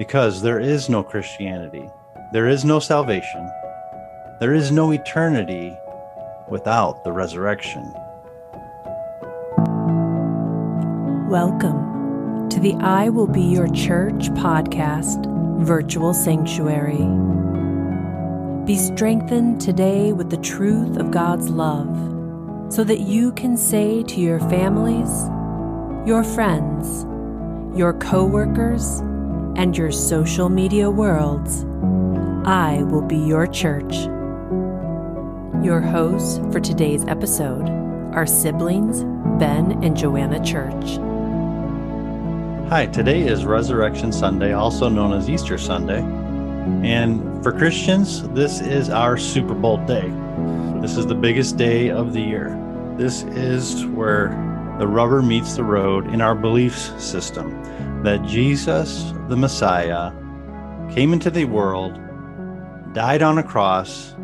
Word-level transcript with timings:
Because 0.00 0.40
there 0.40 0.58
is 0.58 0.88
no 0.88 1.02
Christianity, 1.02 1.86
there 2.32 2.48
is 2.48 2.64
no 2.64 2.78
salvation, 2.78 3.46
there 4.40 4.54
is 4.54 4.72
no 4.72 4.92
eternity 4.92 5.76
without 6.48 7.04
the 7.04 7.12
resurrection. 7.12 7.82
Welcome 11.28 12.48
to 12.48 12.58
the 12.60 12.76
I 12.80 13.10
Will 13.10 13.26
Be 13.26 13.42
Your 13.42 13.68
Church 13.68 14.30
podcast 14.30 15.26
virtual 15.62 16.14
sanctuary. 16.14 17.04
Be 18.64 18.78
strengthened 18.78 19.60
today 19.60 20.14
with 20.14 20.30
the 20.30 20.38
truth 20.38 20.96
of 20.96 21.10
God's 21.10 21.50
love 21.50 22.72
so 22.72 22.84
that 22.84 23.00
you 23.00 23.32
can 23.32 23.54
say 23.54 24.02
to 24.04 24.18
your 24.18 24.40
families, 24.48 25.28
your 26.08 26.24
friends, 26.24 27.04
your 27.78 27.92
coworkers, 27.92 29.02
and 29.60 29.76
your 29.76 29.92
social 29.92 30.48
media 30.48 30.90
worlds, 30.90 31.66
I 32.48 32.82
will 32.84 33.02
be 33.02 33.18
your 33.18 33.46
church. 33.46 33.94
Your 35.62 35.82
hosts 35.82 36.38
for 36.50 36.60
today's 36.60 37.04
episode 37.04 37.68
are 38.14 38.24
siblings 38.24 39.02
Ben 39.38 39.84
and 39.84 39.94
Joanna 39.94 40.42
Church. 40.42 40.96
Hi, 42.70 42.86
today 42.86 43.20
is 43.20 43.44
Resurrection 43.44 44.12
Sunday, 44.12 44.54
also 44.54 44.88
known 44.88 45.12
as 45.12 45.28
Easter 45.28 45.58
Sunday. 45.58 46.00
And 46.82 47.42
for 47.42 47.52
Christians, 47.52 48.26
this 48.30 48.62
is 48.62 48.88
our 48.88 49.18
Super 49.18 49.54
Bowl 49.54 49.76
day. 49.84 50.10
This 50.80 50.96
is 50.96 51.04
the 51.04 51.14
biggest 51.14 51.58
day 51.58 51.90
of 51.90 52.14
the 52.14 52.22
year. 52.22 52.56
This 52.96 53.24
is 53.24 53.84
where 53.88 54.28
the 54.78 54.86
rubber 54.86 55.20
meets 55.20 55.54
the 55.56 55.64
road 55.64 56.06
in 56.14 56.22
our 56.22 56.34
belief 56.34 56.78
system 56.98 57.62
that 58.02 58.22
Jesus, 58.22 59.12
the 59.28 59.36
Messiah, 59.36 60.10
came 60.90 61.12
into 61.12 61.30
the 61.30 61.44
world, 61.44 62.00
died 62.94 63.20
on 63.20 63.36
a 63.36 63.42
cross, 63.42 64.14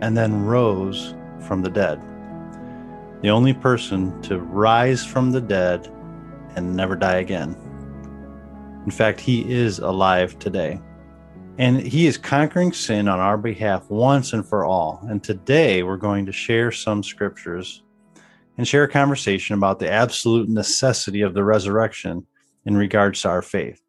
and 0.00 0.16
then 0.16 0.44
rose 0.44 1.14
from 1.40 1.62
the 1.62 1.70
dead. 1.70 2.00
The 3.22 3.30
only 3.30 3.54
person 3.54 4.22
to 4.22 4.38
rise 4.38 5.04
from 5.04 5.32
the 5.32 5.40
dead 5.40 5.92
and 6.54 6.76
never 6.76 6.94
die 6.94 7.16
again. 7.16 7.56
In 8.84 8.90
fact, 8.92 9.20
he 9.20 9.52
is 9.52 9.80
alive 9.80 10.38
today. 10.38 10.80
And 11.58 11.80
he 11.80 12.06
is 12.06 12.16
conquering 12.16 12.72
sin 12.72 13.08
on 13.08 13.18
our 13.18 13.36
behalf 13.36 13.90
once 13.90 14.32
and 14.32 14.46
for 14.46 14.64
all. 14.64 15.04
And 15.08 15.22
today 15.22 15.82
we're 15.82 15.96
going 15.96 16.24
to 16.26 16.32
share 16.32 16.70
some 16.70 17.02
scriptures 17.02 17.82
and 18.58 18.66
share 18.66 18.84
a 18.84 18.88
conversation 18.88 19.56
about 19.56 19.78
the 19.80 19.90
absolute 19.90 20.48
necessity 20.48 21.22
of 21.22 21.34
the 21.34 21.44
resurrection 21.44 22.26
in 22.64 22.76
regards 22.76 23.22
to 23.22 23.28
our 23.28 23.42
faith. 23.42 23.80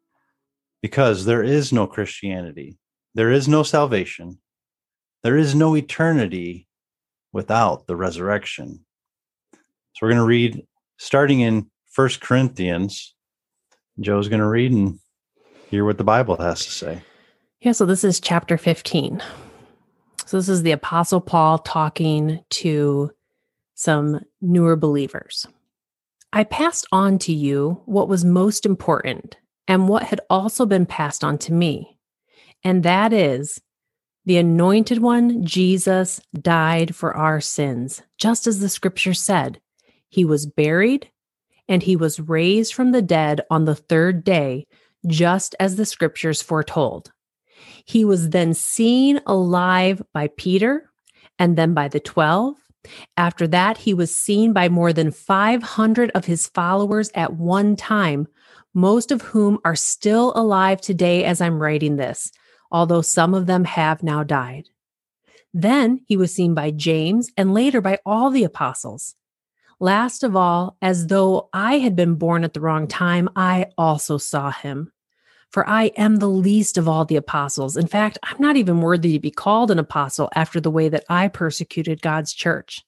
Because 0.82 1.24
there 1.24 1.42
is 1.42 1.72
no 1.72 1.86
Christianity, 1.86 2.78
there 3.14 3.30
is 3.30 3.48
no 3.48 3.62
salvation, 3.62 4.38
there 5.22 5.36
is 5.36 5.54
no 5.54 5.74
eternity 5.74 6.68
without 7.32 7.86
the 7.86 7.96
resurrection. 7.96 8.84
So 9.52 10.00
we're 10.02 10.10
going 10.10 10.18
to 10.18 10.26
read 10.26 10.66
starting 10.98 11.40
in 11.40 11.70
First 11.90 12.20
Corinthians. 12.20 13.14
Joe's 14.00 14.28
going 14.28 14.40
to 14.40 14.48
read 14.48 14.72
and 14.72 14.98
hear 15.70 15.84
what 15.84 15.98
the 15.98 16.04
Bible 16.04 16.36
has 16.36 16.64
to 16.64 16.70
say. 16.70 17.02
Yeah, 17.60 17.72
so 17.72 17.86
this 17.86 18.04
is 18.04 18.20
chapter 18.20 18.58
15. 18.58 19.22
So 20.26 20.36
this 20.36 20.48
is 20.48 20.62
the 20.62 20.72
Apostle 20.72 21.20
Paul 21.20 21.58
talking 21.58 22.40
to 22.50 23.10
some 23.74 24.20
newer 24.40 24.76
believers. 24.76 25.46
I 26.36 26.42
passed 26.42 26.84
on 26.90 27.20
to 27.20 27.32
you 27.32 27.80
what 27.84 28.08
was 28.08 28.24
most 28.24 28.66
important 28.66 29.36
and 29.68 29.88
what 29.88 30.02
had 30.02 30.20
also 30.28 30.66
been 30.66 30.84
passed 30.84 31.22
on 31.22 31.38
to 31.38 31.52
me. 31.52 31.96
And 32.64 32.82
that 32.82 33.12
is 33.12 33.60
the 34.24 34.38
anointed 34.38 34.98
one, 34.98 35.44
Jesus, 35.44 36.20
died 36.34 36.96
for 36.96 37.16
our 37.16 37.40
sins, 37.40 38.02
just 38.18 38.48
as 38.48 38.58
the 38.58 38.68
scripture 38.68 39.14
said. 39.14 39.60
He 40.08 40.24
was 40.24 40.44
buried 40.44 41.08
and 41.68 41.84
he 41.84 41.94
was 41.94 42.18
raised 42.18 42.74
from 42.74 42.90
the 42.90 43.02
dead 43.02 43.42
on 43.48 43.64
the 43.64 43.76
third 43.76 44.24
day, 44.24 44.66
just 45.06 45.54
as 45.60 45.76
the 45.76 45.86
scriptures 45.86 46.42
foretold. 46.42 47.12
He 47.84 48.04
was 48.04 48.30
then 48.30 48.54
seen 48.54 49.20
alive 49.24 50.02
by 50.12 50.30
Peter 50.36 50.90
and 51.38 51.56
then 51.56 51.74
by 51.74 51.86
the 51.86 52.00
12 52.00 52.56
after 53.16 53.46
that, 53.48 53.78
he 53.78 53.94
was 53.94 54.14
seen 54.14 54.52
by 54.52 54.68
more 54.68 54.92
than 54.92 55.10
500 55.10 56.10
of 56.10 56.24
his 56.24 56.48
followers 56.48 57.10
at 57.14 57.34
one 57.34 57.76
time, 57.76 58.28
most 58.74 59.10
of 59.10 59.22
whom 59.22 59.58
are 59.64 59.76
still 59.76 60.32
alive 60.34 60.80
today 60.80 61.24
as 61.24 61.40
I'm 61.40 61.60
writing 61.60 61.96
this, 61.96 62.30
although 62.70 63.02
some 63.02 63.34
of 63.34 63.46
them 63.46 63.64
have 63.64 64.02
now 64.02 64.22
died. 64.22 64.68
Then 65.52 66.00
he 66.06 66.16
was 66.16 66.34
seen 66.34 66.54
by 66.54 66.72
James 66.72 67.30
and 67.36 67.54
later 67.54 67.80
by 67.80 67.98
all 68.04 68.30
the 68.30 68.44
apostles. 68.44 69.14
Last 69.78 70.24
of 70.24 70.34
all, 70.34 70.76
as 70.82 71.06
though 71.06 71.48
I 71.52 71.78
had 71.78 71.94
been 71.94 72.16
born 72.16 72.44
at 72.44 72.52
the 72.52 72.60
wrong 72.60 72.88
time, 72.88 73.28
I 73.36 73.66
also 73.78 74.18
saw 74.18 74.50
him. 74.50 74.92
For 75.54 75.68
I 75.68 75.92
am 75.96 76.16
the 76.16 76.28
least 76.28 76.76
of 76.78 76.88
all 76.88 77.04
the 77.04 77.14
apostles. 77.14 77.76
In 77.76 77.86
fact, 77.86 78.18
I'm 78.24 78.38
not 78.40 78.56
even 78.56 78.80
worthy 78.80 79.12
to 79.12 79.20
be 79.20 79.30
called 79.30 79.70
an 79.70 79.78
apostle 79.78 80.28
after 80.34 80.60
the 80.60 80.68
way 80.68 80.88
that 80.88 81.04
I 81.08 81.28
persecuted 81.28 82.02
God's 82.02 82.32
church. 82.32 82.82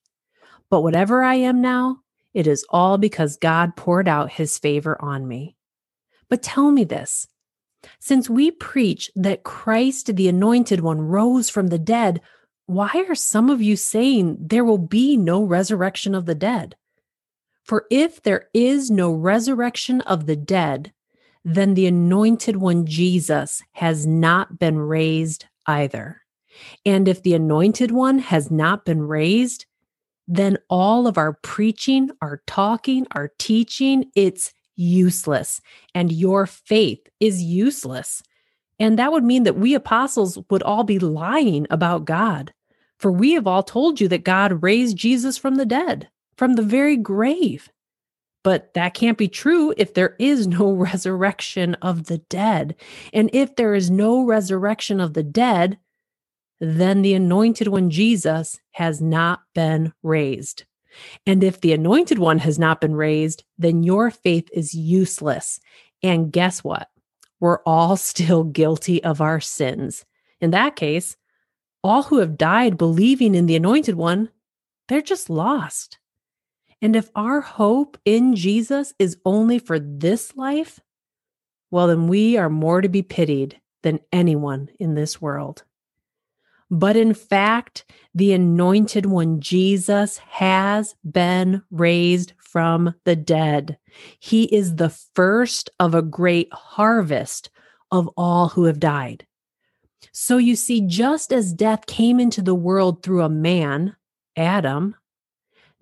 But 0.68 0.80
whatever 0.80 1.22
I 1.22 1.36
am 1.36 1.60
now, 1.60 1.98
it 2.34 2.48
is 2.48 2.66
all 2.68 2.98
because 2.98 3.36
God 3.36 3.76
poured 3.76 4.08
out 4.08 4.32
his 4.32 4.58
favor 4.58 5.00
on 5.00 5.28
me. 5.28 5.54
But 6.28 6.42
tell 6.42 6.72
me 6.72 6.82
this 6.82 7.28
since 8.00 8.28
we 8.28 8.50
preach 8.50 9.12
that 9.14 9.44
Christ, 9.44 10.16
the 10.16 10.26
anointed 10.26 10.80
one, 10.80 11.00
rose 11.00 11.48
from 11.48 11.68
the 11.68 11.78
dead, 11.78 12.20
why 12.66 12.90
are 13.08 13.14
some 13.14 13.48
of 13.48 13.62
you 13.62 13.76
saying 13.76 14.38
there 14.40 14.64
will 14.64 14.76
be 14.76 15.16
no 15.16 15.44
resurrection 15.44 16.16
of 16.16 16.26
the 16.26 16.34
dead? 16.34 16.74
For 17.62 17.86
if 17.92 18.20
there 18.24 18.48
is 18.52 18.90
no 18.90 19.12
resurrection 19.12 20.00
of 20.00 20.26
the 20.26 20.34
dead, 20.34 20.92
then 21.48 21.74
the 21.74 21.86
anointed 21.86 22.56
one, 22.56 22.86
Jesus, 22.86 23.62
has 23.70 24.04
not 24.04 24.58
been 24.58 24.78
raised 24.78 25.46
either. 25.66 26.20
And 26.84 27.06
if 27.06 27.22
the 27.22 27.34
anointed 27.34 27.92
one 27.92 28.18
has 28.18 28.50
not 28.50 28.84
been 28.84 29.02
raised, 29.02 29.64
then 30.26 30.58
all 30.68 31.06
of 31.06 31.16
our 31.16 31.34
preaching, 31.34 32.10
our 32.20 32.42
talking, 32.48 33.06
our 33.12 33.30
teaching, 33.38 34.10
it's 34.16 34.52
useless. 34.74 35.60
And 35.94 36.10
your 36.10 36.46
faith 36.46 37.06
is 37.20 37.40
useless. 37.44 38.24
And 38.80 38.98
that 38.98 39.12
would 39.12 39.22
mean 39.22 39.44
that 39.44 39.56
we 39.56 39.74
apostles 39.74 40.40
would 40.50 40.64
all 40.64 40.82
be 40.82 40.98
lying 40.98 41.68
about 41.70 42.06
God. 42.06 42.52
For 42.98 43.12
we 43.12 43.34
have 43.34 43.46
all 43.46 43.62
told 43.62 44.00
you 44.00 44.08
that 44.08 44.24
God 44.24 44.64
raised 44.64 44.96
Jesus 44.96 45.38
from 45.38 45.54
the 45.54 45.66
dead, 45.66 46.08
from 46.36 46.54
the 46.54 46.62
very 46.62 46.96
grave. 46.96 47.70
But 48.46 48.74
that 48.74 48.94
can't 48.94 49.18
be 49.18 49.26
true 49.26 49.74
if 49.76 49.94
there 49.94 50.14
is 50.20 50.46
no 50.46 50.70
resurrection 50.72 51.74
of 51.82 52.04
the 52.04 52.18
dead. 52.18 52.76
And 53.12 53.28
if 53.32 53.56
there 53.56 53.74
is 53.74 53.90
no 53.90 54.22
resurrection 54.22 55.00
of 55.00 55.14
the 55.14 55.24
dead, 55.24 55.78
then 56.60 57.02
the 57.02 57.14
anointed 57.14 57.66
one, 57.66 57.90
Jesus, 57.90 58.60
has 58.70 59.00
not 59.00 59.40
been 59.52 59.92
raised. 60.04 60.64
And 61.26 61.42
if 61.42 61.60
the 61.60 61.72
anointed 61.72 62.20
one 62.20 62.38
has 62.38 62.56
not 62.56 62.80
been 62.80 62.94
raised, 62.94 63.42
then 63.58 63.82
your 63.82 64.12
faith 64.12 64.48
is 64.52 64.72
useless. 64.74 65.58
And 66.04 66.30
guess 66.30 66.62
what? 66.62 66.88
We're 67.40 67.62
all 67.64 67.96
still 68.12 68.44
guilty 68.44 69.02
of 69.02 69.20
our 69.20 69.40
sins. 69.40 70.04
In 70.40 70.52
that 70.52 70.76
case, 70.76 71.16
all 71.82 72.04
who 72.04 72.20
have 72.20 72.38
died 72.38 72.78
believing 72.78 73.34
in 73.34 73.46
the 73.46 73.56
anointed 73.56 73.96
one, 73.96 74.30
they're 74.86 75.02
just 75.02 75.28
lost. 75.28 75.98
And 76.82 76.94
if 76.94 77.10
our 77.14 77.40
hope 77.40 77.98
in 78.04 78.36
Jesus 78.36 78.92
is 78.98 79.16
only 79.24 79.58
for 79.58 79.78
this 79.78 80.36
life, 80.36 80.80
well, 81.70 81.88
then 81.88 82.08
we 82.08 82.36
are 82.36 82.50
more 82.50 82.80
to 82.80 82.88
be 82.88 83.02
pitied 83.02 83.60
than 83.82 84.00
anyone 84.12 84.68
in 84.78 84.94
this 84.94 85.20
world. 85.20 85.64
But 86.70 86.96
in 86.96 87.14
fact, 87.14 87.84
the 88.14 88.32
anointed 88.32 89.06
one, 89.06 89.40
Jesus, 89.40 90.18
has 90.18 90.96
been 91.08 91.62
raised 91.70 92.32
from 92.38 92.94
the 93.04 93.16
dead. 93.16 93.78
He 94.18 94.44
is 94.44 94.76
the 94.76 94.90
first 94.90 95.70
of 95.78 95.94
a 95.94 96.02
great 96.02 96.52
harvest 96.52 97.50
of 97.92 98.08
all 98.16 98.48
who 98.48 98.64
have 98.64 98.80
died. 98.80 99.26
So 100.12 100.38
you 100.38 100.56
see, 100.56 100.80
just 100.80 101.32
as 101.32 101.52
death 101.52 101.86
came 101.86 102.18
into 102.18 102.42
the 102.42 102.54
world 102.54 103.02
through 103.02 103.22
a 103.22 103.28
man, 103.28 103.94
Adam, 104.36 104.96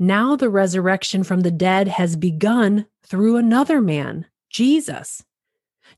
now 0.06 0.36
the 0.36 0.48
resurrection 0.48 1.24
from 1.24 1.40
the 1.40 1.50
dead 1.50 1.88
has 1.88 2.16
begun 2.16 2.86
through 3.04 3.36
another 3.36 3.80
man, 3.80 4.26
Jesus. 4.50 5.24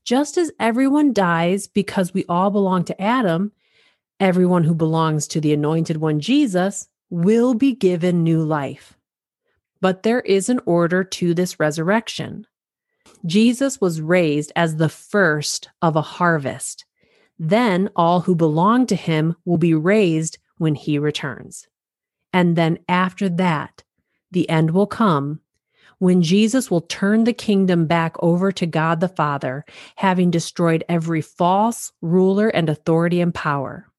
Just 0.03 0.37
as 0.37 0.51
everyone 0.59 1.13
dies 1.13 1.67
because 1.67 2.13
we 2.13 2.25
all 2.27 2.49
belong 2.49 2.83
to 2.85 3.01
Adam, 3.01 3.51
everyone 4.19 4.63
who 4.63 4.75
belongs 4.75 5.27
to 5.27 5.41
the 5.41 5.53
anointed 5.53 5.97
one, 5.97 6.19
Jesus, 6.19 6.87
will 7.09 7.53
be 7.53 7.73
given 7.73 8.23
new 8.23 8.43
life. 8.43 8.97
But 9.79 10.03
there 10.03 10.21
is 10.21 10.49
an 10.49 10.59
order 10.65 11.03
to 11.03 11.33
this 11.33 11.59
resurrection. 11.59 12.47
Jesus 13.25 13.79
was 13.79 14.01
raised 14.01 14.51
as 14.55 14.75
the 14.75 14.89
first 14.89 15.69
of 15.81 15.95
a 15.95 16.01
harvest. 16.01 16.85
Then 17.39 17.89
all 17.95 18.21
who 18.21 18.35
belong 18.35 18.87
to 18.87 18.95
him 18.95 19.35
will 19.45 19.57
be 19.57 19.73
raised 19.73 20.37
when 20.57 20.75
he 20.75 20.97
returns. 20.97 21.67
And 22.33 22.55
then 22.55 22.79
after 22.89 23.29
that, 23.29 23.83
the 24.31 24.49
end 24.49 24.71
will 24.71 24.87
come 24.87 25.41
when 25.99 26.21
Jesus 26.21 26.69
will 26.69 26.81
turn 26.81 27.23
the 27.23 27.33
kingdom 27.33 27.87
back 27.87 28.15
over 28.19 28.51
to 28.51 28.65
God 28.65 28.99
the 28.99 29.07
Father, 29.07 29.65
having 29.95 30.29
destroyed 30.29 30.83
every 30.87 31.21
false 31.21 31.91
ruler 32.01 32.49
and 32.49 32.69
authority 32.69 33.19
and 33.19 33.33
power. 33.33 33.91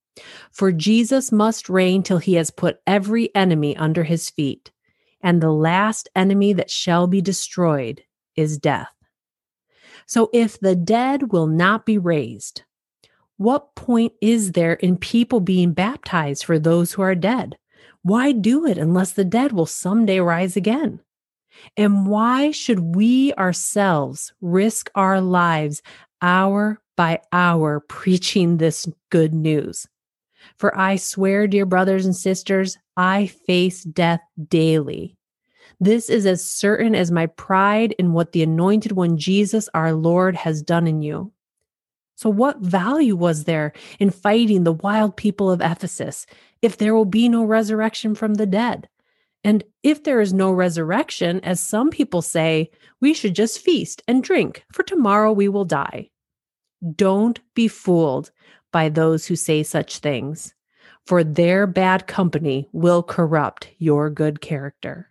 For 0.50 0.72
Jesus 0.72 1.32
must 1.32 1.68
reign 1.68 2.02
till 2.02 2.18
he 2.18 2.34
has 2.34 2.50
put 2.50 2.80
every 2.86 3.34
enemy 3.34 3.76
under 3.76 4.04
his 4.04 4.30
feet, 4.30 4.70
and 5.20 5.40
the 5.40 5.52
last 5.52 6.08
enemy 6.14 6.52
that 6.52 6.70
shall 6.70 7.06
be 7.06 7.20
destroyed 7.20 8.02
is 8.36 8.58
death. 8.58 8.92
So 10.06 10.30
if 10.32 10.58
the 10.58 10.76
dead 10.76 11.32
will 11.32 11.46
not 11.46 11.84
be 11.84 11.98
raised, 11.98 12.62
what 13.36 13.74
point 13.74 14.12
is 14.20 14.52
there 14.52 14.74
in 14.74 14.96
people 14.96 15.40
being 15.40 15.72
baptized 15.72 16.44
for 16.44 16.58
those 16.58 16.92
who 16.92 17.02
are 17.02 17.14
dead? 17.14 17.56
Why 18.02 18.32
do 18.32 18.66
it 18.66 18.78
unless 18.78 19.12
the 19.12 19.24
dead 19.24 19.52
will 19.52 19.66
someday 19.66 20.20
rise 20.20 20.56
again? 20.56 21.00
And 21.76 22.06
why 22.06 22.50
should 22.50 22.94
we 22.94 23.32
ourselves 23.34 24.32
risk 24.40 24.90
our 24.94 25.20
lives 25.20 25.82
hour 26.22 26.80
by 26.96 27.20
hour 27.32 27.80
preaching 27.80 28.56
this 28.56 28.86
good 29.10 29.34
news? 29.34 29.86
For 30.58 30.76
I 30.78 30.96
swear, 30.96 31.46
dear 31.46 31.66
brothers 31.66 32.04
and 32.04 32.14
sisters, 32.14 32.78
I 32.96 33.26
face 33.26 33.82
death 33.82 34.20
daily. 34.48 35.16
This 35.80 36.10
is 36.10 36.26
as 36.26 36.44
certain 36.44 36.94
as 36.94 37.10
my 37.10 37.26
pride 37.26 37.94
in 37.98 38.12
what 38.12 38.32
the 38.32 38.42
anointed 38.42 38.92
one 38.92 39.16
Jesus 39.16 39.68
our 39.74 39.92
Lord 39.92 40.34
has 40.36 40.62
done 40.62 40.86
in 40.86 41.02
you. 41.02 41.32
So, 42.18 42.30
what 42.30 42.58
value 42.58 43.14
was 43.14 43.44
there 43.44 43.72
in 44.00 44.10
fighting 44.10 44.64
the 44.64 44.72
wild 44.72 45.16
people 45.16 45.52
of 45.52 45.60
Ephesus 45.60 46.26
if 46.60 46.76
there 46.76 46.92
will 46.92 47.04
be 47.04 47.28
no 47.28 47.44
resurrection 47.44 48.16
from 48.16 48.34
the 48.34 48.44
dead? 48.44 48.88
And 49.44 49.62
if 49.84 50.02
there 50.02 50.20
is 50.20 50.32
no 50.32 50.50
resurrection, 50.50 51.38
as 51.44 51.60
some 51.60 51.90
people 51.90 52.20
say, 52.20 52.72
we 53.00 53.14
should 53.14 53.36
just 53.36 53.60
feast 53.60 54.02
and 54.08 54.20
drink, 54.20 54.64
for 54.72 54.82
tomorrow 54.82 55.30
we 55.30 55.46
will 55.48 55.64
die. 55.64 56.10
Don't 56.96 57.38
be 57.54 57.68
fooled 57.68 58.32
by 58.72 58.88
those 58.88 59.24
who 59.24 59.36
say 59.36 59.62
such 59.62 59.98
things, 59.98 60.52
for 61.06 61.22
their 61.22 61.68
bad 61.68 62.08
company 62.08 62.68
will 62.72 63.04
corrupt 63.04 63.70
your 63.78 64.10
good 64.10 64.40
character. 64.40 65.08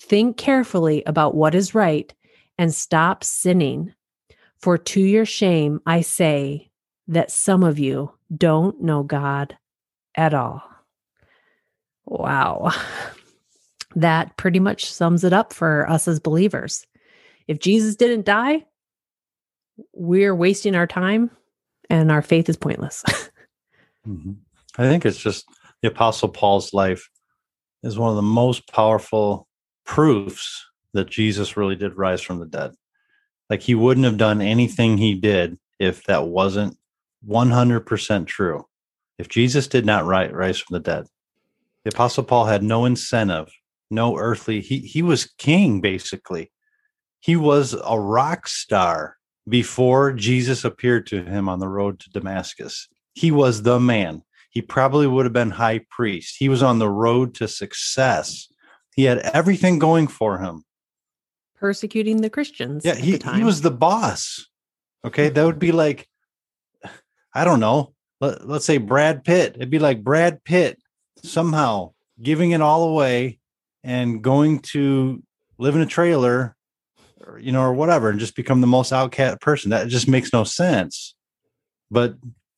Think 0.00 0.38
carefully 0.38 1.02
about 1.04 1.34
what 1.34 1.54
is 1.54 1.74
right 1.74 2.10
and 2.56 2.72
stop 2.72 3.22
sinning. 3.22 3.92
For 4.62 4.78
to 4.78 5.00
your 5.00 5.26
shame, 5.26 5.80
I 5.84 6.02
say 6.02 6.70
that 7.08 7.32
some 7.32 7.64
of 7.64 7.78
you 7.80 8.12
don't 8.34 8.80
know 8.80 9.02
God 9.02 9.56
at 10.14 10.32
all. 10.32 10.62
Wow. 12.06 12.72
That 13.96 14.36
pretty 14.36 14.60
much 14.60 14.90
sums 14.90 15.24
it 15.24 15.32
up 15.32 15.52
for 15.52 15.88
us 15.90 16.06
as 16.06 16.20
believers. 16.20 16.86
If 17.48 17.58
Jesus 17.58 17.96
didn't 17.96 18.24
die, 18.24 18.64
we're 19.92 20.34
wasting 20.34 20.76
our 20.76 20.86
time 20.86 21.30
and 21.90 22.12
our 22.12 22.22
faith 22.22 22.48
is 22.48 22.56
pointless. 22.56 23.02
mm-hmm. 24.06 24.32
I 24.78 24.82
think 24.88 25.04
it's 25.04 25.18
just 25.18 25.44
the 25.82 25.88
Apostle 25.88 26.28
Paul's 26.28 26.72
life 26.72 27.10
is 27.82 27.98
one 27.98 28.10
of 28.10 28.16
the 28.16 28.22
most 28.22 28.68
powerful 28.68 29.48
proofs 29.84 30.64
that 30.94 31.10
Jesus 31.10 31.56
really 31.56 31.76
did 31.76 31.96
rise 31.96 32.20
from 32.22 32.38
the 32.38 32.46
dead. 32.46 32.72
Like 33.50 33.62
he 33.62 33.74
wouldn't 33.74 34.06
have 34.06 34.16
done 34.16 34.40
anything 34.40 34.96
he 34.96 35.14
did 35.14 35.58
if 35.78 36.04
that 36.04 36.26
wasn't 36.26 36.76
100% 37.26 38.26
true. 38.26 38.66
If 39.18 39.28
Jesus 39.28 39.68
did 39.68 39.86
not 39.86 40.06
rise 40.06 40.58
from 40.58 40.74
the 40.74 40.80
dead, 40.80 41.06
the 41.84 41.90
Apostle 41.90 42.24
Paul 42.24 42.46
had 42.46 42.62
no 42.62 42.84
incentive, 42.84 43.52
no 43.90 44.16
earthly, 44.16 44.60
he, 44.60 44.78
he 44.78 45.02
was 45.02 45.32
king 45.38 45.80
basically. 45.80 46.50
He 47.20 47.36
was 47.36 47.74
a 47.84 48.00
rock 48.00 48.48
star 48.48 49.16
before 49.48 50.12
Jesus 50.12 50.64
appeared 50.64 51.06
to 51.08 51.24
him 51.24 51.48
on 51.48 51.58
the 51.58 51.68
road 51.68 52.00
to 52.00 52.10
Damascus. 52.10 52.88
He 53.14 53.30
was 53.30 53.62
the 53.62 53.78
man. 53.78 54.22
He 54.50 54.62
probably 54.62 55.06
would 55.06 55.24
have 55.24 55.32
been 55.32 55.50
high 55.50 55.80
priest. 55.90 56.36
He 56.38 56.48
was 56.48 56.62
on 56.62 56.78
the 56.78 56.90
road 56.90 57.34
to 57.36 57.48
success. 57.48 58.48
He 58.94 59.04
had 59.04 59.18
everything 59.18 59.78
going 59.78 60.08
for 60.08 60.38
him. 60.38 60.64
Persecuting 61.62 62.22
the 62.22 62.28
Christians. 62.28 62.84
Yeah, 62.84 62.96
he, 62.96 63.20
he 63.36 63.44
was 63.44 63.60
the 63.60 63.70
boss. 63.70 64.48
Okay. 65.04 65.28
That 65.28 65.46
would 65.46 65.60
be 65.60 65.70
like, 65.70 66.08
I 67.32 67.44
don't 67.44 67.60
know, 67.60 67.94
let, 68.20 68.48
let's 68.48 68.64
say 68.64 68.78
Brad 68.78 69.22
Pitt. 69.22 69.54
It'd 69.54 69.70
be 69.70 69.78
like 69.78 70.02
Brad 70.02 70.42
Pitt 70.42 70.80
somehow 71.22 71.92
giving 72.20 72.50
it 72.50 72.60
all 72.60 72.88
away 72.88 73.38
and 73.84 74.24
going 74.24 74.58
to 74.72 75.22
live 75.56 75.76
in 75.76 75.82
a 75.82 75.86
trailer 75.86 76.56
or, 77.24 77.38
you 77.38 77.52
know, 77.52 77.62
or 77.62 77.74
whatever, 77.74 78.10
and 78.10 78.18
just 78.18 78.34
become 78.34 78.60
the 78.60 78.66
most 78.66 78.92
outcast 78.92 79.40
person. 79.40 79.70
That 79.70 79.86
just 79.86 80.08
makes 80.08 80.32
no 80.32 80.42
sense. 80.42 81.14
But 81.92 82.16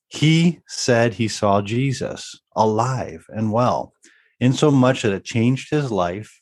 he 0.08 0.60
said 0.66 1.12
he 1.12 1.28
saw 1.28 1.60
Jesus 1.60 2.40
alive 2.56 3.26
and 3.28 3.52
well, 3.52 3.92
in 4.40 4.54
so 4.54 4.70
much 4.70 5.02
that 5.02 5.12
it 5.12 5.24
changed 5.24 5.68
his 5.70 5.92
life. 5.92 6.40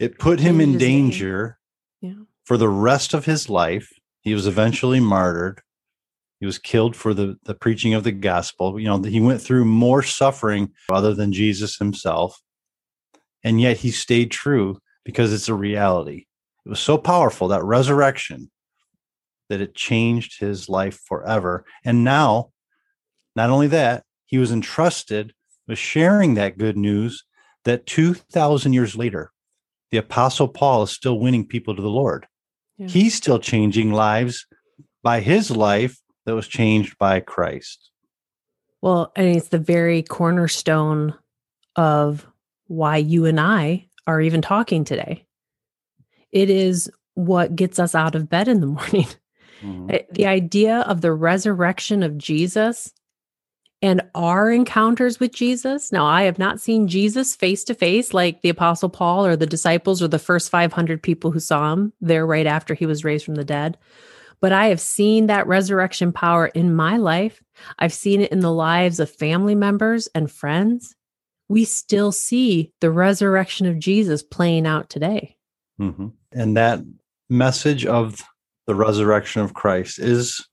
It 0.00 0.18
put 0.18 0.40
him 0.40 0.60
in 0.60 0.76
danger 0.76 1.59
yeah. 2.00 2.14
for 2.44 2.56
the 2.56 2.68
rest 2.68 3.14
of 3.14 3.24
his 3.24 3.48
life. 3.48 3.92
He 4.20 4.34
was 4.34 4.46
eventually 4.46 5.00
martyred. 5.00 5.62
He 6.40 6.46
was 6.46 6.58
killed 6.58 6.96
for 6.96 7.14
the, 7.14 7.36
the 7.44 7.54
preaching 7.54 7.94
of 7.94 8.04
the 8.04 8.12
gospel. 8.12 8.78
You 8.78 8.86
know, 8.86 9.02
he 9.02 9.20
went 9.20 9.42
through 9.42 9.64
more 9.66 10.02
suffering 10.02 10.72
other 10.90 11.14
than 11.14 11.32
Jesus 11.32 11.76
himself. 11.76 12.40
And 13.42 13.60
yet 13.60 13.78
he 13.78 13.90
stayed 13.90 14.30
true 14.30 14.78
because 15.04 15.32
it's 15.32 15.48
a 15.48 15.54
reality. 15.54 16.26
It 16.64 16.68
was 16.68 16.80
so 16.80 16.98
powerful, 16.98 17.48
that 17.48 17.64
resurrection, 17.64 18.50
that 19.48 19.60
it 19.60 19.74
changed 19.74 20.40
his 20.40 20.68
life 20.68 21.00
forever. 21.06 21.64
And 21.84 22.04
now, 22.04 22.50
not 23.34 23.50
only 23.50 23.66
that, 23.68 24.04
he 24.26 24.38
was 24.38 24.52
entrusted 24.52 25.32
with 25.66 25.78
sharing 25.78 26.34
that 26.34 26.58
good 26.58 26.76
news 26.76 27.24
that 27.64 27.86
2,000 27.86 28.72
years 28.72 28.96
later, 28.96 29.32
the 29.90 29.98
Apostle 29.98 30.48
Paul 30.48 30.84
is 30.84 30.90
still 30.90 31.18
winning 31.18 31.46
people 31.46 31.74
to 31.74 31.82
the 31.82 31.88
Lord. 31.88 32.26
Yeah. 32.78 32.88
He's 32.88 33.14
still 33.14 33.38
changing 33.38 33.92
lives 33.92 34.46
by 35.02 35.20
his 35.20 35.50
life 35.50 36.00
that 36.26 36.34
was 36.34 36.46
changed 36.46 36.96
by 36.98 37.20
Christ. 37.20 37.90
Well, 38.82 39.12
and 39.16 39.36
it's 39.36 39.48
the 39.48 39.58
very 39.58 40.02
cornerstone 40.02 41.14
of 41.76 42.26
why 42.66 42.96
you 42.96 43.26
and 43.26 43.40
I 43.40 43.88
are 44.06 44.20
even 44.20 44.40
talking 44.42 44.84
today. 44.84 45.26
It 46.32 46.50
is 46.50 46.90
what 47.14 47.56
gets 47.56 47.78
us 47.78 47.94
out 47.94 48.14
of 48.14 48.28
bed 48.28 48.48
in 48.48 48.60
the 48.60 48.66
morning. 48.68 49.06
Mm-hmm. 49.62 49.90
The 50.12 50.26
idea 50.26 50.78
of 50.80 51.00
the 51.00 51.12
resurrection 51.12 52.02
of 52.02 52.16
Jesus 52.16 52.92
and 53.82 54.02
our 54.14 54.50
encounters 54.50 55.18
with 55.18 55.32
Jesus. 55.32 55.90
Now, 55.90 56.06
I 56.06 56.22
have 56.22 56.38
not 56.38 56.60
seen 56.60 56.88
Jesus 56.88 57.34
face 57.34 57.64
to 57.64 57.74
face 57.74 58.12
like 58.12 58.42
the 58.42 58.48
Apostle 58.50 58.88
Paul 58.88 59.24
or 59.24 59.36
the 59.36 59.46
disciples 59.46 60.02
or 60.02 60.08
the 60.08 60.18
first 60.18 60.50
500 60.50 61.02
people 61.02 61.30
who 61.30 61.40
saw 61.40 61.72
him 61.72 61.92
there 62.00 62.26
right 62.26 62.46
after 62.46 62.74
he 62.74 62.86
was 62.86 63.04
raised 63.04 63.24
from 63.24 63.36
the 63.36 63.44
dead. 63.44 63.78
But 64.40 64.52
I 64.52 64.66
have 64.66 64.80
seen 64.80 65.26
that 65.26 65.46
resurrection 65.46 66.12
power 66.12 66.46
in 66.46 66.74
my 66.74 66.96
life. 66.96 67.42
I've 67.78 67.92
seen 67.92 68.20
it 68.20 68.32
in 68.32 68.40
the 68.40 68.52
lives 68.52 69.00
of 69.00 69.10
family 69.10 69.54
members 69.54 70.08
and 70.14 70.30
friends 70.30 70.94
we 71.50 71.64
still 71.64 72.12
see 72.12 72.72
the 72.80 72.92
resurrection 72.92 73.66
of 73.66 73.80
Jesus 73.80 74.22
playing 74.22 74.68
out 74.68 74.88
today. 74.88 75.36
Mm-hmm. 75.80 76.06
And 76.30 76.56
that 76.56 76.78
message 77.28 77.84
of 77.84 78.22
the 78.68 78.76
resurrection 78.76 79.42
of 79.42 79.52
Christ 79.52 79.98
is 79.98 80.46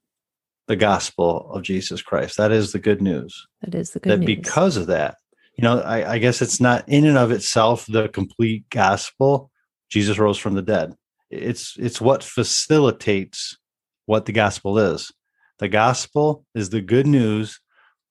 the 0.68 0.76
gospel 0.76 1.50
of 1.52 1.64
Jesus 1.64 2.02
Christ. 2.02 2.38
That 2.38 2.52
is 2.52 2.72
the 2.72 2.80
good 2.80 3.02
news. 3.02 3.48
That 3.62 3.74
is 3.74 3.92
the 3.92 4.00
good 4.00 4.10
news. 4.10 4.20
that 4.20 4.26
news. 4.26 4.36
because 4.36 4.78
of 4.78 4.88
that, 4.88 5.18
you 5.58 5.64
know, 5.64 5.80
I, 5.80 6.14
I 6.14 6.18
guess 6.20 6.42
it's 6.42 6.62
not 6.62 6.88
in 6.88 7.06
and 7.06 7.18
of 7.18 7.32
itself 7.32 7.86
the 7.88 8.10
complete 8.10 8.70
gospel. 8.70 9.50
Jesus 9.90 10.20
rose 10.20 10.38
from 10.38 10.54
the 10.54 10.62
dead. 10.62 10.94
It's 11.30 11.76
it's 11.78 12.00
what 12.00 12.24
facilitates 12.24 13.58
what 14.06 14.26
the 14.26 14.34
gospel 14.34 14.78
is. 14.78 15.12
The 15.60 15.68
gospel 15.68 16.46
is 16.54 16.70
the 16.70 16.82
good 16.82 17.08
news 17.08 17.60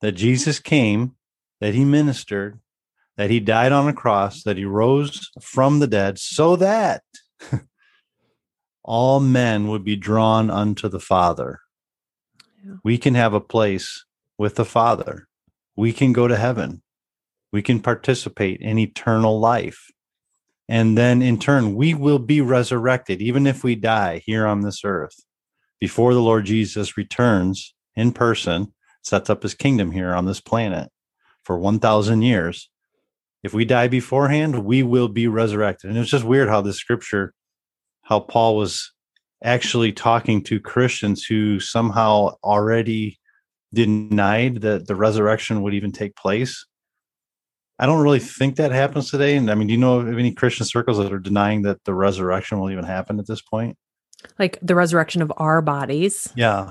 that 0.00 0.12
Jesus 0.12 0.58
came, 0.58 1.14
that 1.60 1.74
he 1.74 1.84
ministered, 1.84 2.58
that 3.16 3.30
he 3.30 3.40
died 3.40 3.72
on 3.72 3.88
a 3.88 3.92
cross, 3.92 4.42
that 4.42 4.56
he 4.56 4.64
rose 4.64 5.30
from 5.40 5.78
the 5.78 5.86
dead, 5.86 6.18
so 6.18 6.56
that 6.56 7.02
all 8.84 9.20
men 9.20 9.68
would 9.68 9.84
be 9.84 9.96
drawn 9.96 10.50
unto 10.50 10.88
the 10.88 11.00
Father. 11.00 11.60
We 12.84 12.98
can 12.98 13.14
have 13.14 13.34
a 13.34 13.40
place 13.40 14.04
with 14.38 14.56
the 14.56 14.64
Father. 14.64 15.28
We 15.76 15.92
can 15.92 16.12
go 16.12 16.28
to 16.28 16.36
heaven. 16.36 16.82
We 17.52 17.62
can 17.62 17.80
participate 17.80 18.60
in 18.60 18.78
eternal 18.78 19.38
life. 19.38 19.90
And 20.68 20.98
then 20.98 21.22
in 21.22 21.38
turn, 21.38 21.74
we 21.74 21.94
will 21.94 22.18
be 22.18 22.40
resurrected, 22.40 23.22
even 23.22 23.46
if 23.46 23.62
we 23.62 23.76
die 23.76 24.22
here 24.24 24.46
on 24.46 24.62
this 24.62 24.84
earth 24.84 25.24
before 25.80 26.14
the 26.14 26.22
Lord 26.22 26.46
Jesus 26.46 26.96
returns 26.96 27.74
in 27.94 28.12
person, 28.12 28.72
sets 29.02 29.30
up 29.30 29.42
his 29.42 29.54
kingdom 29.54 29.92
here 29.92 30.14
on 30.14 30.26
this 30.26 30.40
planet 30.40 30.90
for 31.44 31.58
1,000 31.58 32.22
years. 32.22 32.70
If 33.42 33.54
we 33.54 33.64
die 33.64 33.88
beforehand, 33.88 34.64
we 34.64 34.82
will 34.82 35.08
be 35.08 35.28
resurrected. 35.28 35.90
And 35.90 35.98
it's 35.98 36.10
just 36.10 36.24
weird 36.24 36.48
how 36.48 36.60
this 36.60 36.78
scripture, 36.78 37.32
how 38.02 38.20
Paul 38.20 38.56
was 38.56 38.92
actually 39.42 39.92
talking 39.92 40.42
to 40.44 40.60
Christians 40.60 41.24
who 41.24 41.60
somehow 41.60 42.30
already 42.42 43.18
denied 43.74 44.62
that 44.62 44.86
the 44.86 44.94
resurrection 44.94 45.62
would 45.62 45.74
even 45.74 45.92
take 45.92 46.16
place. 46.16 46.66
I 47.78 47.84
don't 47.84 48.02
really 48.02 48.20
think 48.20 48.56
that 48.56 48.72
happens 48.72 49.10
today. 49.10 49.36
And 49.36 49.50
I 49.50 49.54
mean, 49.54 49.66
do 49.66 49.74
you 49.74 49.78
know 49.80 50.00
of 50.00 50.18
any 50.18 50.32
Christian 50.32 50.64
circles 50.64 50.96
that 50.98 51.12
are 51.12 51.18
denying 51.18 51.62
that 51.62 51.84
the 51.84 51.92
resurrection 51.92 52.58
will 52.58 52.70
even 52.70 52.84
happen 52.84 53.18
at 53.18 53.26
this 53.26 53.42
point? 53.42 53.76
Like 54.38 54.58
the 54.62 54.74
resurrection 54.74 55.20
of 55.20 55.32
our 55.36 55.60
bodies? 55.60 56.32
Yeah. 56.34 56.70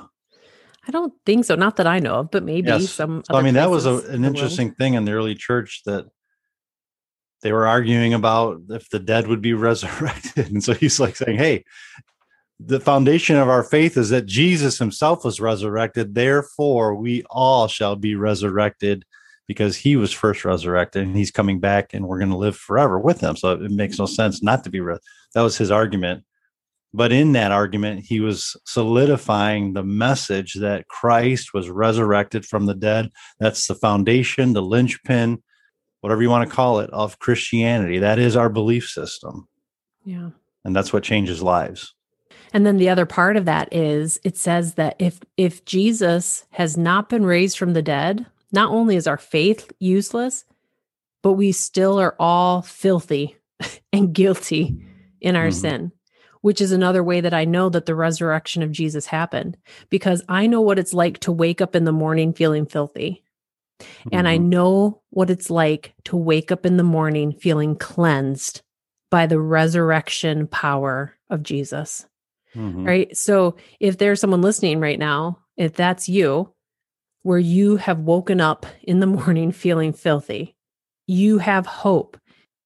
I 0.87 0.91
don't 0.91 1.13
think 1.25 1.45
so. 1.45 1.55
Not 1.55 1.77
that 1.77 1.87
I 1.87 1.99
know 1.99 2.15
of, 2.15 2.31
but 2.31 2.43
maybe 2.43 2.69
yes. 2.69 2.91
some. 2.91 3.23
So, 3.29 3.35
I 3.35 3.41
mean, 3.41 3.55
that 3.55 3.69
was 3.69 3.85
a, 3.85 3.97
an 4.07 4.23
interesting 4.25 4.67
world. 4.67 4.77
thing 4.77 4.93
in 4.95 5.05
the 5.05 5.13
early 5.13 5.35
church 5.35 5.81
that 5.85 6.05
they 7.41 7.51
were 7.51 7.67
arguing 7.67 8.13
about 8.13 8.61
if 8.69 8.89
the 8.89 8.99
dead 8.99 9.27
would 9.27 9.41
be 9.41 9.53
resurrected. 9.69 10.51
And 10.51 10.63
so 10.63 10.73
he's 10.73 10.99
like 10.99 11.15
saying, 11.15 11.37
Hey, 11.37 11.63
the 12.59 12.79
foundation 12.79 13.35
of 13.35 13.49
our 13.49 13.63
faith 13.63 13.97
is 13.97 14.09
that 14.09 14.25
Jesus 14.25 14.77
himself 14.77 15.25
was 15.25 15.41
resurrected. 15.41 16.15
Therefore, 16.15 16.95
we 16.95 17.23
all 17.29 17.67
shall 17.67 17.95
be 17.95 18.15
resurrected 18.15 19.03
because 19.47 19.75
he 19.75 19.95
was 19.95 20.11
first 20.11 20.45
resurrected 20.45 21.03
and 21.03 21.15
he's 21.15 21.31
coming 21.31 21.59
back 21.59 21.93
and 21.93 22.07
we're 22.07 22.19
going 22.19 22.31
to 22.31 22.37
live 22.37 22.55
forever 22.55 22.99
with 22.99 23.19
him. 23.19 23.35
So 23.35 23.51
it 23.51 23.71
makes 23.71 23.99
no 23.99 24.05
sense 24.05 24.41
not 24.41 24.63
to 24.63 24.69
be. 24.69 24.79
Re- 24.79 24.97
that 25.33 25.41
was 25.41 25.57
his 25.57 25.69
argument. 25.69 26.23
But 26.93 27.11
in 27.11 27.33
that 27.33 27.51
argument, 27.51 28.05
he 28.05 28.21
was 28.21 28.55
solidifying 28.65 29.73
the 29.73 29.83
message 29.83 30.53
that 30.53 30.87
Christ 30.87 31.53
was 31.53 31.69
resurrected 31.69 32.45
from 32.45 32.67
the 32.67 32.73
dead. 32.73 33.09
That's 33.37 33.67
the 33.67 33.75
foundation, 33.75 34.53
the 34.53 34.61
linchpin, 34.61 35.43
whatever 35.99 36.21
you 36.21 36.29
want 36.29 36.49
to 36.49 36.55
call 36.55 36.79
it, 36.79 36.89
of 36.91 37.19
Christianity. 37.19 37.99
That 37.99 38.17
is 38.17 38.37
our 38.37 38.47
belief 38.47 38.87
system. 38.87 39.49
Yeah. 40.05 40.29
And 40.63 40.73
that's 40.73 40.93
what 40.93 41.03
changes 41.03 41.43
lives. 41.43 41.94
And 42.55 42.65
then 42.65 42.77
the 42.77 42.87
other 42.87 43.05
part 43.05 43.35
of 43.35 43.43
that 43.43 43.67
is 43.73 44.17
it 44.23 44.37
says 44.37 44.75
that 44.75 44.95
if 44.97 45.19
if 45.35 45.65
Jesus 45.65 46.45
has 46.51 46.77
not 46.77 47.09
been 47.09 47.25
raised 47.25 47.57
from 47.57 47.73
the 47.73 47.81
dead, 47.81 48.25
not 48.53 48.71
only 48.71 48.95
is 48.95 49.07
our 49.07 49.17
faith 49.17 49.73
useless, 49.79 50.45
but 51.21 51.33
we 51.33 51.51
still 51.51 51.99
are 51.99 52.15
all 52.17 52.61
filthy 52.61 53.35
and 53.91 54.13
guilty 54.13 54.77
in 55.19 55.35
our 55.35 55.49
mm-hmm. 55.49 55.59
sin, 55.59 55.91
which 56.39 56.61
is 56.61 56.71
another 56.71 57.03
way 57.03 57.19
that 57.19 57.33
I 57.33 57.43
know 57.43 57.67
that 57.67 57.87
the 57.87 57.93
resurrection 57.93 58.63
of 58.63 58.71
Jesus 58.71 59.05
happened 59.05 59.57
because 59.89 60.23
I 60.29 60.47
know 60.47 60.61
what 60.61 60.79
it's 60.79 60.93
like 60.93 61.19
to 61.19 61.33
wake 61.33 61.59
up 61.59 61.75
in 61.75 61.83
the 61.83 61.91
morning 61.91 62.31
feeling 62.31 62.65
filthy. 62.67 63.21
Mm-hmm. 63.81 64.09
And 64.13 64.29
I 64.29 64.37
mm-hmm. 64.37 64.47
know 64.47 65.01
what 65.09 65.29
it's 65.29 65.49
like 65.49 65.93
to 66.05 66.15
wake 66.15 66.53
up 66.53 66.65
in 66.65 66.77
the 66.77 66.83
morning 66.83 67.33
feeling 67.33 67.75
cleansed 67.75 68.61
by 69.11 69.27
the 69.27 69.41
resurrection 69.41 70.47
power 70.47 71.17
of 71.29 71.43
Jesus. 71.43 72.05
Mm-hmm. 72.55 72.85
Right. 72.85 73.17
So 73.17 73.55
if 73.79 73.97
there's 73.97 74.19
someone 74.21 74.41
listening 74.41 74.79
right 74.79 74.99
now, 74.99 75.39
if 75.57 75.73
that's 75.73 76.07
you, 76.09 76.53
where 77.23 77.39
you 77.39 77.77
have 77.77 77.99
woken 77.99 78.39
up 78.39 78.65
in 78.83 78.99
the 78.99 79.07
morning 79.07 79.51
feeling 79.51 79.93
filthy, 79.93 80.55
you 81.07 81.37
have 81.39 81.65
hope. 81.65 82.17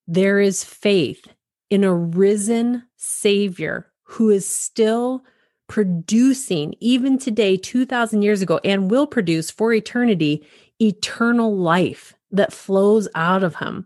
There 0.08 0.40
is 0.40 0.64
faith 0.64 1.28
in 1.70 1.84
a 1.84 1.94
risen 1.94 2.84
Savior 2.98 3.92
who 4.04 4.30
is 4.30 4.48
still 4.48 5.24
producing, 5.68 6.74
even 6.80 7.20
today, 7.20 7.56
2,000 7.56 8.24
years 8.24 8.42
ago, 8.42 8.60
and 8.64 8.90
will 8.90 9.06
produce 9.06 9.52
for 9.52 9.72
eternity, 9.72 10.46
eternal 10.82 11.56
life 11.56 12.16
that 12.32 12.52
flows 12.52 13.08
out 13.14 13.44
of 13.44 13.56
him 13.56 13.86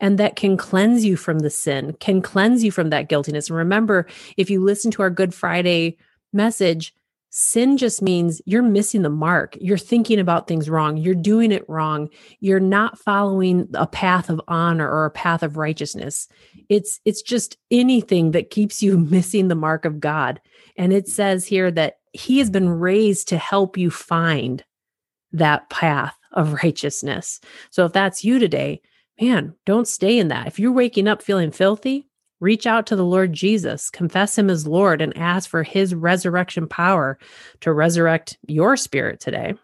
and 0.00 0.18
that 0.18 0.36
can 0.36 0.56
cleanse 0.56 1.04
you 1.04 1.16
from 1.16 1.40
the 1.40 1.50
sin, 1.50 1.94
can 2.00 2.22
cleanse 2.22 2.64
you 2.64 2.70
from 2.70 2.90
that 2.90 3.08
guiltiness. 3.08 3.48
And 3.48 3.56
remember, 3.56 4.06
if 4.36 4.50
you 4.50 4.62
listen 4.62 4.90
to 4.92 5.02
our 5.02 5.10
Good 5.10 5.34
Friday 5.34 5.96
message, 6.32 6.94
sin 7.34 7.78
just 7.78 8.02
means 8.02 8.42
you're 8.44 8.62
missing 8.62 9.02
the 9.02 9.08
mark. 9.08 9.56
You're 9.58 9.78
thinking 9.78 10.20
about 10.20 10.46
things 10.46 10.68
wrong. 10.68 10.98
You're 10.98 11.14
doing 11.14 11.50
it 11.50 11.68
wrong. 11.68 12.10
You're 12.40 12.60
not 12.60 12.98
following 12.98 13.68
a 13.72 13.86
path 13.86 14.28
of 14.28 14.40
honor 14.48 14.88
or 14.88 15.06
a 15.06 15.10
path 15.10 15.42
of 15.42 15.56
righteousness. 15.56 16.28
It's 16.68 17.00
it's 17.06 17.22
just 17.22 17.56
anything 17.70 18.32
that 18.32 18.50
keeps 18.50 18.82
you 18.82 18.98
missing 19.10 19.48
the 19.48 19.54
mark 19.54 19.84
of 19.84 19.98
God. 19.98 20.40
And 20.76 20.92
it 20.92 21.08
says 21.08 21.46
here 21.46 21.70
that 21.70 21.96
he 22.12 22.38
has 22.38 22.50
been 22.50 22.68
raised 22.68 23.28
to 23.28 23.38
help 23.38 23.78
you 23.78 23.90
find 23.90 24.62
that 25.32 25.70
path 25.70 26.16
of 26.32 26.52
righteousness. 26.62 27.40
So 27.70 27.86
if 27.86 27.92
that's 27.92 28.24
you 28.24 28.38
today, 28.38 28.82
man, 29.20 29.54
don't 29.66 29.88
stay 29.88 30.18
in 30.18 30.28
that. 30.28 30.46
If 30.46 30.58
you're 30.58 30.72
waking 30.72 31.08
up 31.08 31.22
feeling 31.22 31.50
filthy, 31.50 32.08
reach 32.40 32.66
out 32.66 32.86
to 32.86 32.96
the 32.96 33.04
Lord 33.04 33.32
Jesus, 33.32 33.88
confess 33.90 34.36
him 34.36 34.50
as 34.50 34.66
Lord, 34.66 35.00
and 35.00 35.16
ask 35.16 35.48
for 35.48 35.62
his 35.62 35.94
resurrection 35.94 36.66
power 36.66 37.18
to 37.60 37.72
resurrect 37.72 38.36
your 38.46 38.76
spirit 38.76 39.20
today. 39.20 39.54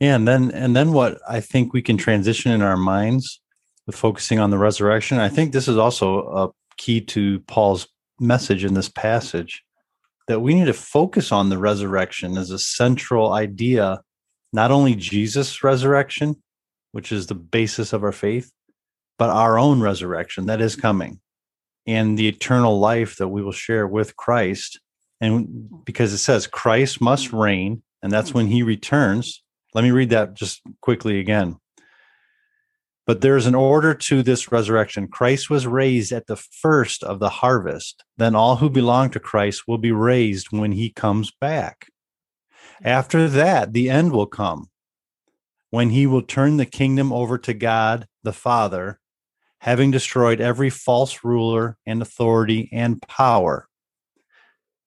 Yeah, 0.00 0.16
and 0.16 0.26
then 0.26 0.50
and 0.52 0.74
then 0.74 0.92
what 0.92 1.20
I 1.28 1.40
think 1.40 1.72
we 1.72 1.82
can 1.82 1.98
transition 1.98 2.52
in 2.52 2.62
our 2.62 2.78
minds 2.78 3.40
with 3.86 3.96
focusing 3.96 4.38
on 4.38 4.50
the 4.50 4.58
resurrection. 4.58 5.18
I 5.18 5.28
think 5.28 5.52
this 5.52 5.68
is 5.68 5.76
also 5.76 6.20
a 6.28 6.48
key 6.78 7.02
to 7.02 7.40
Paul's 7.40 7.86
message 8.18 8.64
in 8.64 8.74
this 8.74 8.88
passage 8.88 9.62
that 10.26 10.40
we 10.40 10.54
need 10.54 10.66
to 10.66 10.72
focus 10.72 11.32
on 11.32 11.48
the 11.48 11.58
resurrection 11.58 12.38
as 12.38 12.50
a 12.50 12.58
central 12.58 13.32
idea, 13.32 14.00
not 14.52 14.70
only 14.70 14.94
Jesus' 14.94 15.62
resurrection, 15.62 16.36
which 16.92 17.12
is 17.12 17.26
the 17.26 17.34
basis 17.34 17.92
of 17.92 18.04
our 18.04 18.12
faith, 18.12 18.50
but 19.20 19.28
our 19.28 19.58
own 19.58 19.82
resurrection 19.82 20.46
that 20.46 20.62
is 20.62 20.76
coming 20.76 21.20
and 21.86 22.18
the 22.18 22.26
eternal 22.26 22.80
life 22.80 23.18
that 23.18 23.28
we 23.28 23.42
will 23.42 23.52
share 23.52 23.86
with 23.86 24.16
Christ. 24.16 24.80
And 25.20 25.84
because 25.84 26.14
it 26.14 26.18
says 26.18 26.46
Christ 26.46 27.02
must 27.02 27.30
reign, 27.30 27.82
and 28.02 28.10
that's 28.10 28.32
when 28.32 28.46
he 28.46 28.62
returns. 28.62 29.42
Let 29.74 29.84
me 29.84 29.90
read 29.90 30.08
that 30.08 30.32
just 30.32 30.62
quickly 30.80 31.18
again. 31.18 31.58
But 33.06 33.20
there 33.20 33.36
is 33.36 33.44
an 33.44 33.54
order 33.54 33.92
to 33.92 34.22
this 34.22 34.50
resurrection. 34.50 35.06
Christ 35.06 35.50
was 35.50 35.66
raised 35.66 36.12
at 36.12 36.26
the 36.26 36.36
first 36.36 37.04
of 37.04 37.18
the 37.18 37.28
harvest. 37.28 38.02
Then 38.16 38.34
all 38.34 38.56
who 38.56 38.70
belong 38.70 39.10
to 39.10 39.20
Christ 39.20 39.68
will 39.68 39.76
be 39.76 39.92
raised 39.92 40.46
when 40.50 40.72
he 40.72 40.88
comes 40.88 41.30
back. 41.30 41.88
After 42.82 43.28
that, 43.28 43.74
the 43.74 43.90
end 43.90 44.12
will 44.12 44.24
come 44.24 44.70
when 45.68 45.90
he 45.90 46.06
will 46.06 46.22
turn 46.22 46.56
the 46.56 46.64
kingdom 46.64 47.12
over 47.12 47.36
to 47.36 47.52
God 47.52 48.06
the 48.22 48.32
Father 48.32 48.99
having 49.60 49.90
destroyed 49.90 50.40
every 50.40 50.70
false 50.70 51.22
ruler 51.22 51.76
and 51.86 52.02
authority 52.02 52.68
and 52.72 53.00
power. 53.02 53.68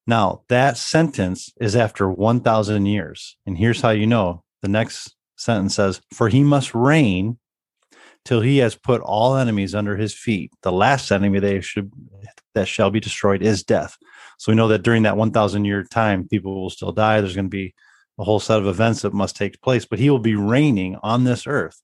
Now, 0.06 0.42
that 0.48 0.76
sentence 0.76 1.52
is 1.60 1.74
after 1.76 2.10
1,000 2.10 2.84
years. 2.86 3.36
And 3.46 3.56
here's 3.56 3.80
how 3.80 3.90
you 3.90 4.06
know 4.06 4.42
the 4.62 4.68
next 4.68 5.14
sentence 5.36 5.76
says, 5.76 6.00
For 6.12 6.28
he 6.28 6.42
must 6.42 6.74
reign 6.74 7.38
till 8.24 8.40
he 8.40 8.58
has 8.58 8.74
put 8.74 9.00
all 9.00 9.36
enemies 9.36 9.74
under 9.74 9.96
his 9.96 10.14
feet. 10.14 10.50
The 10.62 10.72
last 10.72 11.10
enemy 11.10 11.38
they 11.38 11.60
should, 11.60 11.92
that 12.54 12.68
shall 12.68 12.90
be 12.90 13.00
destroyed 13.00 13.42
is 13.42 13.62
death. 13.62 13.96
So 14.38 14.50
we 14.50 14.56
know 14.56 14.68
that 14.68 14.82
during 14.82 15.04
that 15.04 15.16
1,000 15.16 15.64
year 15.64 15.84
time, 15.84 16.28
people 16.28 16.62
will 16.62 16.70
still 16.70 16.92
die. 16.92 17.20
There's 17.20 17.36
going 17.36 17.46
to 17.46 17.50
be 17.50 17.74
a 18.18 18.24
whole 18.24 18.40
set 18.40 18.58
of 18.58 18.66
events 18.66 19.02
that 19.02 19.14
must 19.14 19.36
take 19.36 19.60
place, 19.60 19.84
but 19.84 19.98
he 19.98 20.10
will 20.10 20.18
be 20.18 20.34
reigning 20.34 20.96
on 21.02 21.24
this 21.24 21.46
earth. 21.46 21.80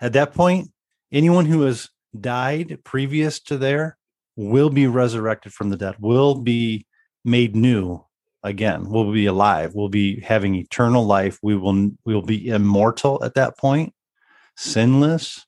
At 0.00 0.12
that 0.14 0.34
point, 0.34 0.70
anyone 1.12 1.46
who 1.46 1.66
is 1.66 1.90
died 2.20 2.78
previous 2.84 3.40
to 3.40 3.58
there 3.58 3.96
will 4.36 4.70
be 4.70 4.86
resurrected 4.86 5.52
from 5.52 5.70
the 5.70 5.76
dead, 5.76 5.96
will 5.98 6.34
be 6.34 6.86
made 7.24 7.56
new 7.56 8.04
again, 8.42 8.88
will 8.88 9.12
be 9.12 9.26
alive, 9.26 9.74
will 9.74 9.88
be 9.88 10.20
having 10.20 10.54
eternal 10.54 11.04
life. 11.04 11.38
We 11.42 11.56
will 11.56 11.90
we 12.04 12.14
will 12.14 12.22
be 12.22 12.48
immortal 12.48 13.22
at 13.24 13.34
that 13.34 13.58
point, 13.58 13.94
sinless. 14.56 15.44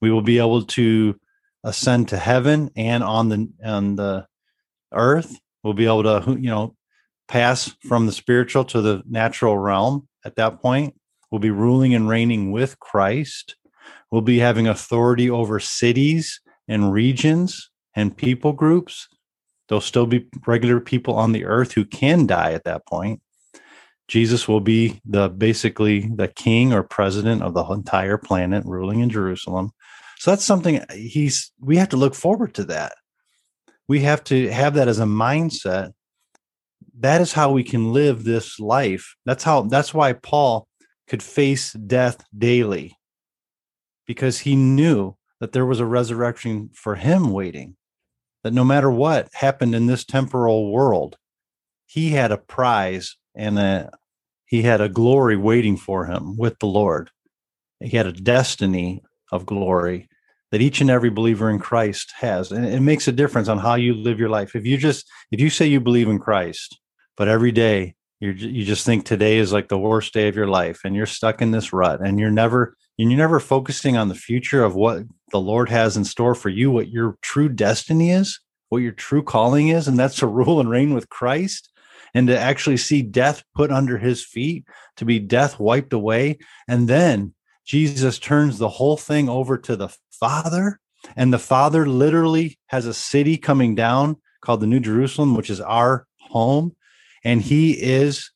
We 0.00 0.10
will 0.10 0.22
be 0.22 0.38
able 0.38 0.62
to 0.62 1.18
ascend 1.64 2.08
to 2.08 2.16
heaven 2.16 2.70
and 2.76 3.02
on 3.02 3.28
the 3.28 3.50
on 3.64 3.96
the 3.96 4.26
earth. 4.92 5.38
We'll 5.62 5.74
be 5.74 5.86
able 5.86 6.04
to 6.04 6.32
you 6.32 6.50
know 6.50 6.76
pass 7.28 7.74
from 7.86 8.06
the 8.06 8.12
spiritual 8.12 8.64
to 8.66 8.80
the 8.80 9.02
natural 9.08 9.58
realm 9.58 10.08
at 10.24 10.36
that 10.36 10.60
point. 10.60 10.94
We'll 11.30 11.40
be 11.40 11.50
ruling 11.50 11.94
and 11.94 12.08
reigning 12.08 12.50
with 12.50 12.78
Christ 12.80 13.56
We'll 14.10 14.22
be 14.22 14.38
having 14.38 14.66
authority 14.66 15.30
over 15.30 15.60
cities 15.60 16.40
and 16.66 16.92
regions 16.92 17.70
and 17.94 18.16
people 18.16 18.52
groups. 18.52 19.08
There'll 19.68 19.80
still 19.80 20.06
be 20.06 20.26
regular 20.46 20.80
people 20.80 21.14
on 21.14 21.32
the 21.32 21.44
earth 21.44 21.72
who 21.72 21.84
can 21.84 22.26
die 22.26 22.52
at 22.52 22.64
that 22.64 22.86
point. 22.86 23.20
Jesus 24.08 24.48
will 24.48 24.60
be 24.60 25.00
the 25.04 25.28
basically 25.28 26.10
the 26.12 26.26
king 26.26 26.72
or 26.72 26.82
president 26.82 27.42
of 27.42 27.54
the 27.54 27.64
entire 27.64 28.18
planet 28.18 28.64
ruling 28.66 28.98
in 28.98 29.10
Jerusalem. 29.10 29.70
So 30.18 30.32
that's 30.32 30.44
something 30.44 30.80
uh, 30.80 30.92
he's 30.92 31.52
we 31.60 31.76
have 31.76 31.90
to 31.90 31.96
look 31.96 32.16
forward 32.16 32.54
to 32.54 32.64
that. 32.64 32.94
We 33.86 34.00
have 34.00 34.24
to 34.24 34.48
have 34.50 34.74
that 34.74 34.88
as 34.88 34.98
a 34.98 35.04
mindset. 35.04 35.92
That 36.98 37.20
is 37.20 37.32
how 37.32 37.52
we 37.52 37.62
can 37.62 37.92
live 37.92 38.24
this 38.24 38.58
life. 38.58 39.14
That's 39.24 39.44
how 39.44 39.62
that's 39.62 39.94
why 39.94 40.14
Paul 40.14 40.66
could 41.06 41.22
face 41.22 41.72
death 41.72 42.24
daily 42.36 42.96
because 44.10 44.40
he 44.40 44.56
knew 44.56 45.14
that 45.38 45.52
there 45.52 45.64
was 45.64 45.78
a 45.78 45.86
resurrection 45.86 46.68
for 46.74 46.96
him 46.96 47.30
waiting. 47.30 47.76
That 48.42 48.52
no 48.52 48.64
matter 48.64 48.90
what 48.90 49.28
happened 49.34 49.72
in 49.72 49.86
this 49.86 50.04
temporal 50.04 50.72
world, 50.72 51.16
he 51.86 52.10
had 52.10 52.32
a 52.32 52.36
prize 52.36 53.16
and 53.36 53.56
a 53.56 53.92
he 54.46 54.62
had 54.62 54.80
a 54.80 54.88
glory 54.88 55.36
waiting 55.36 55.76
for 55.76 56.06
him 56.06 56.36
with 56.36 56.58
the 56.58 56.66
Lord. 56.66 57.12
He 57.78 57.96
had 57.96 58.08
a 58.08 58.12
destiny 58.12 59.04
of 59.30 59.46
glory 59.46 60.08
that 60.50 60.60
each 60.60 60.80
and 60.80 60.90
every 60.90 61.10
believer 61.10 61.48
in 61.48 61.60
Christ 61.60 62.12
has. 62.18 62.50
And 62.50 62.66
it 62.66 62.80
makes 62.80 63.06
a 63.06 63.12
difference 63.12 63.46
on 63.46 63.58
how 63.58 63.76
you 63.76 63.94
live 63.94 64.18
your 64.18 64.28
life. 64.28 64.56
If 64.56 64.66
you 64.66 64.76
just 64.76 65.08
if 65.30 65.40
you 65.40 65.50
say 65.50 65.68
you 65.68 65.78
believe 65.78 66.08
in 66.08 66.18
Christ, 66.18 66.80
but 67.16 67.28
every 67.28 67.52
day 67.52 67.94
you 68.18 68.32
you 68.32 68.64
just 68.64 68.84
think 68.84 69.04
today 69.04 69.38
is 69.38 69.52
like 69.52 69.68
the 69.68 69.78
worst 69.78 70.12
day 70.12 70.26
of 70.26 70.34
your 70.34 70.48
life 70.48 70.80
and 70.84 70.96
you're 70.96 71.06
stuck 71.06 71.40
in 71.40 71.52
this 71.52 71.72
rut 71.72 72.00
and 72.04 72.18
you're 72.18 72.32
never 72.32 72.74
and 73.00 73.10
you're 73.10 73.18
never 73.18 73.40
focusing 73.40 73.96
on 73.96 74.08
the 74.08 74.14
future 74.14 74.62
of 74.62 74.74
what 74.74 75.04
the 75.30 75.40
Lord 75.40 75.70
has 75.70 75.96
in 75.96 76.04
store 76.04 76.34
for 76.34 76.50
you, 76.50 76.70
what 76.70 76.90
your 76.90 77.16
true 77.22 77.48
destiny 77.48 78.10
is, 78.10 78.38
what 78.68 78.82
your 78.82 78.92
true 78.92 79.22
calling 79.22 79.68
is, 79.68 79.88
and 79.88 79.98
that's 79.98 80.16
to 80.16 80.26
rule 80.26 80.60
and 80.60 80.68
reign 80.68 80.92
with 80.92 81.08
Christ 81.08 81.70
and 82.12 82.28
to 82.28 82.38
actually 82.38 82.76
see 82.76 83.00
death 83.00 83.42
put 83.54 83.70
under 83.70 83.96
his 83.96 84.22
feet, 84.22 84.66
to 84.96 85.06
be 85.06 85.18
death 85.18 85.58
wiped 85.58 85.94
away. 85.94 86.38
And 86.68 86.88
then 86.88 87.32
Jesus 87.64 88.18
turns 88.18 88.58
the 88.58 88.68
whole 88.68 88.98
thing 88.98 89.30
over 89.30 89.56
to 89.56 89.76
the 89.76 89.88
Father. 90.10 90.78
And 91.16 91.32
the 91.32 91.38
Father 91.38 91.86
literally 91.86 92.58
has 92.66 92.84
a 92.84 92.92
city 92.92 93.38
coming 93.38 93.74
down 93.74 94.16
called 94.42 94.60
the 94.60 94.66
New 94.66 94.80
Jerusalem, 94.80 95.34
which 95.34 95.48
is 95.48 95.60
our 95.62 96.06
home. 96.18 96.76
And 97.24 97.40
he 97.40 97.72
is 97.80 98.30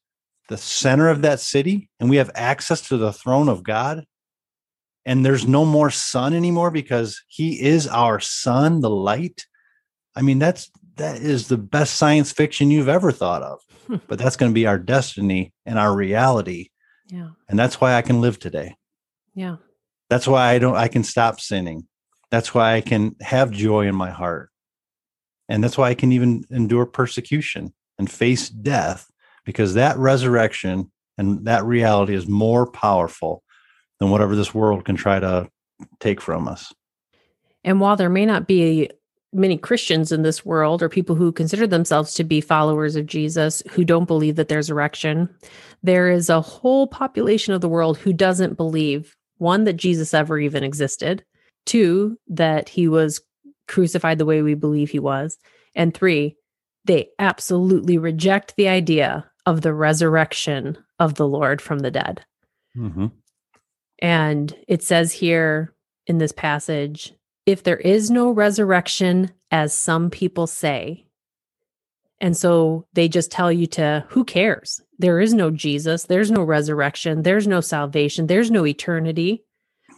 the 0.48 0.56
center 0.56 1.10
of 1.10 1.20
that 1.20 1.40
city. 1.40 1.90
And 2.00 2.08
we 2.08 2.16
have 2.16 2.30
access 2.34 2.80
to 2.88 2.96
the 2.96 3.12
throne 3.12 3.50
of 3.50 3.62
God. 3.62 4.06
And 5.06 5.24
there's 5.24 5.46
no 5.46 5.64
more 5.64 5.90
sun 5.90 6.32
anymore 6.32 6.70
because 6.70 7.22
he 7.28 7.60
is 7.60 7.86
our 7.86 8.20
sun, 8.20 8.80
the 8.80 8.90
light. 8.90 9.44
I 10.16 10.22
mean, 10.22 10.38
that's 10.38 10.70
that 10.96 11.16
is 11.16 11.48
the 11.48 11.58
best 11.58 11.96
science 11.96 12.32
fiction 12.32 12.70
you've 12.70 12.88
ever 12.88 13.12
thought 13.12 13.42
of. 13.42 13.60
Hmm. 13.86 13.96
but 14.08 14.18
that's 14.18 14.36
going 14.36 14.50
to 14.50 14.54
be 14.54 14.66
our 14.66 14.78
destiny 14.78 15.52
and 15.66 15.78
our 15.78 15.94
reality. 15.94 16.68
Yeah. 17.08 17.30
And 17.48 17.58
that's 17.58 17.80
why 17.80 17.94
I 17.94 18.02
can 18.02 18.20
live 18.20 18.38
today. 18.38 18.76
Yeah. 19.34 19.56
That's 20.08 20.26
why 20.26 20.50
I 20.50 20.58
don't 20.58 20.76
I 20.76 20.88
can 20.88 21.04
stop 21.04 21.40
sinning. 21.40 21.86
That's 22.30 22.54
why 22.54 22.74
I 22.74 22.80
can 22.80 23.16
have 23.20 23.50
joy 23.50 23.86
in 23.86 23.94
my 23.94 24.10
heart. 24.10 24.50
And 25.48 25.62
that's 25.62 25.76
why 25.76 25.90
I 25.90 25.94
can 25.94 26.12
even 26.12 26.44
endure 26.50 26.86
persecution 26.86 27.74
and 27.98 28.10
face 28.10 28.48
death 28.48 29.10
because 29.44 29.74
that 29.74 29.98
resurrection 29.98 30.90
and 31.18 31.44
that 31.46 31.64
reality 31.64 32.14
is 32.14 32.26
more 32.26 32.66
powerful 32.70 33.43
than 34.04 34.10
whatever 34.10 34.36
this 34.36 34.54
world 34.54 34.84
can 34.84 34.96
try 34.96 35.18
to 35.18 35.48
take 35.98 36.20
from 36.20 36.46
us. 36.46 36.72
And 37.64 37.80
while 37.80 37.96
there 37.96 38.10
may 38.10 38.26
not 38.26 38.46
be 38.46 38.90
many 39.32 39.56
Christians 39.56 40.12
in 40.12 40.22
this 40.22 40.44
world 40.44 40.82
or 40.82 40.88
people 40.88 41.16
who 41.16 41.32
consider 41.32 41.66
themselves 41.66 42.14
to 42.14 42.22
be 42.22 42.40
followers 42.40 42.94
of 42.94 43.06
Jesus 43.06 43.62
who 43.70 43.84
don't 43.84 44.04
believe 44.04 44.36
that 44.36 44.48
there's 44.48 44.70
erection. 44.70 45.28
There 45.82 46.10
is 46.10 46.30
a 46.30 46.40
whole 46.40 46.86
population 46.86 47.52
of 47.52 47.60
the 47.60 47.68
world 47.68 47.98
who 47.98 48.12
doesn't 48.12 48.56
believe 48.56 49.16
one, 49.38 49.64
that 49.64 49.72
Jesus 49.72 50.14
ever 50.14 50.38
even 50.38 50.62
existed, 50.62 51.24
two, 51.66 52.16
that 52.28 52.68
he 52.68 52.86
was 52.86 53.20
crucified 53.66 54.18
the 54.18 54.26
way 54.26 54.42
we 54.42 54.54
believe 54.54 54.90
he 54.90 55.00
was, 55.00 55.36
and 55.74 55.92
three, 55.92 56.36
they 56.84 57.08
absolutely 57.18 57.98
reject 57.98 58.54
the 58.56 58.68
idea 58.68 59.28
of 59.46 59.62
the 59.62 59.74
resurrection 59.74 60.78
of 61.00 61.14
the 61.14 61.26
Lord 61.26 61.60
from 61.60 61.80
the 61.80 61.90
dead. 61.90 62.24
Mm-hmm. 62.76 63.06
And 64.00 64.54
it 64.68 64.82
says 64.82 65.12
here 65.12 65.74
in 66.06 66.18
this 66.18 66.32
passage 66.32 67.14
if 67.46 67.62
there 67.62 67.76
is 67.76 68.10
no 68.10 68.30
resurrection, 68.30 69.30
as 69.50 69.74
some 69.74 70.10
people 70.10 70.46
say, 70.46 71.04
and 72.20 72.36
so 72.36 72.86
they 72.94 73.08
just 73.08 73.30
tell 73.30 73.52
you 73.52 73.66
to, 73.66 74.04
who 74.08 74.24
cares? 74.24 74.80
There 74.98 75.20
is 75.20 75.34
no 75.34 75.50
Jesus. 75.50 76.04
There's 76.04 76.30
no 76.30 76.42
resurrection. 76.42 77.22
There's 77.22 77.46
no 77.46 77.60
salvation. 77.60 78.26
There's 78.26 78.50
no 78.50 78.66
eternity. 78.66 79.44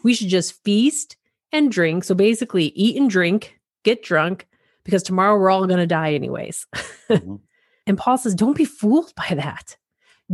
We 0.02 0.14
should 0.14 0.28
just 0.28 0.62
feast 0.64 1.16
and 1.52 1.70
drink. 1.70 2.04
So 2.04 2.14
basically, 2.14 2.66
eat 2.74 2.96
and 2.96 3.08
drink, 3.08 3.58
get 3.84 4.02
drunk, 4.02 4.48
because 4.84 5.02
tomorrow 5.02 5.38
we're 5.38 5.50
all 5.50 5.66
going 5.66 5.78
to 5.78 5.86
die 5.86 6.14
anyways. 6.14 6.66
Mm-hmm. 7.08 7.36
and 7.86 7.98
Paul 7.98 8.18
says, 8.18 8.34
don't 8.34 8.56
be 8.56 8.64
fooled 8.64 9.12
by 9.14 9.34
that. 9.34 9.76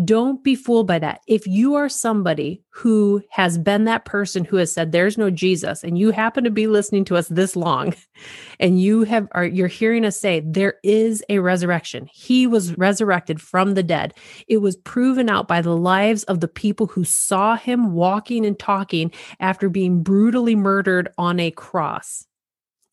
Don't 0.04 0.42
be 0.42 0.54
fooled 0.54 0.86
by 0.86 0.98
that. 1.00 1.20
If 1.26 1.46
you 1.46 1.74
are 1.74 1.88
somebody 1.90 2.62
who 2.70 3.22
has 3.28 3.58
been 3.58 3.84
that 3.84 4.06
person 4.06 4.42
who 4.42 4.56
has 4.56 4.72
said 4.72 4.90
there's 4.90 5.18
no 5.18 5.28
Jesus 5.28 5.84
and 5.84 5.98
you 5.98 6.12
happen 6.12 6.44
to 6.44 6.50
be 6.50 6.66
listening 6.66 7.04
to 7.06 7.16
us 7.16 7.28
this 7.28 7.54
long 7.56 7.92
and 8.60 8.80
you 8.80 9.02
have 9.02 9.28
are 9.32 9.44
you're 9.44 9.68
hearing 9.68 10.06
us 10.06 10.18
say 10.18 10.40
there 10.40 10.76
is 10.82 11.22
a 11.28 11.40
resurrection. 11.40 12.08
He 12.10 12.46
was 12.46 12.78
resurrected 12.78 13.38
from 13.38 13.74
the 13.74 13.82
dead. 13.82 14.14
It 14.48 14.58
was 14.58 14.76
proven 14.76 15.28
out 15.28 15.46
by 15.46 15.60
the 15.60 15.76
lives 15.76 16.24
of 16.24 16.40
the 16.40 16.48
people 16.48 16.86
who 16.86 17.04
saw 17.04 17.56
him 17.56 17.92
walking 17.92 18.46
and 18.46 18.58
talking 18.58 19.12
after 19.40 19.68
being 19.68 20.02
brutally 20.02 20.56
murdered 20.56 21.10
on 21.18 21.38
a 21.38 21.50
cross 21.50 22.26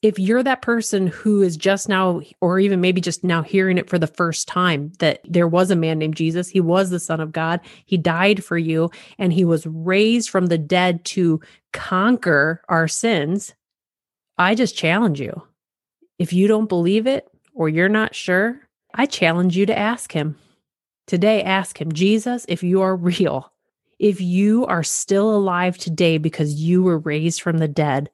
if 0.02 0.18
you're 0.18 0.44
that 0.44 0.62
person 0.62 1.08
who 1.08 1.42
is 1.42 1.58
just 1.58 1.90
now, 1.90 2.22
or 2.40 2.60
even 2.60 2.80
maybe 2.80 3.02
just 3.02 3.24
now 3.24 3.42
hearing 3.42 3.78
it 3.78 3.90
for 3.90 4.00
the 4.00 4.08
first 4.08 4.48
time, 4.48 4.94
that 5.00 5.20
there 5.26 5.48
was 5.48 5.72
a 5.72 5.76
man 5.76 6.00
named 6.00 6.16
Jesus, 6.16 6.48
he 6.48 6.62
was 6.62 6.90
the 6.90 7.00
Son 7.00 7.20
of 7.20 7.34
God, 7.34 7.60
he 7.86 7.98
died 7.98 8.44
for 8.44 8.58
you, 8.58 8.90
and 9.18 9.34
he 9.34 9.44
was 9.44 9.68
raised 9.68 10.30
from 10.30 10.48
the 10.48 10.58
dead 10.58 11.04
to 11.06 11.42
conquer 11.74 12.62
our 12.70 12.88
sins, 12.88 13.54
I 14.38 14.56
just 14.56 14.78
challenge 14.78 15.20
you. 15.20 15.44
If 16.18 16.32
you 16.32 16.48
don't 16.48 16.70
believe 16.70 17.06
it 17.08 17.28
or 17.54 17.68
you're 17.68 17.90
not 17.90 18.16
sure, 18.16 18.62
I 18.94 19.06
challenge 19.06 19.58
you 19.58 19.66
to 19.66 19.78
ask 19.78 20.14
him. 20.14 20.38
Today, 21.08 21.44
ask 21.44 21.80
him, 21.80 21.92
Jesus, 21.92 22.46
if 22.48 22.64
you 22.64 22.82
are 22.82 22.96
real, 22.96 23.52
if 24.00 24.22
you 24.22 24.66
are 24.68 24.84
still 24.84 25.36
alive 25.36 25.78
today 25.78 26.18
because 26.18 26.54
you 26.56 26.84
were 26.84 27.00
raised 27.00 27.42
from 27.42 27.58
the 27.58 27.68
dead, 27.68 28.10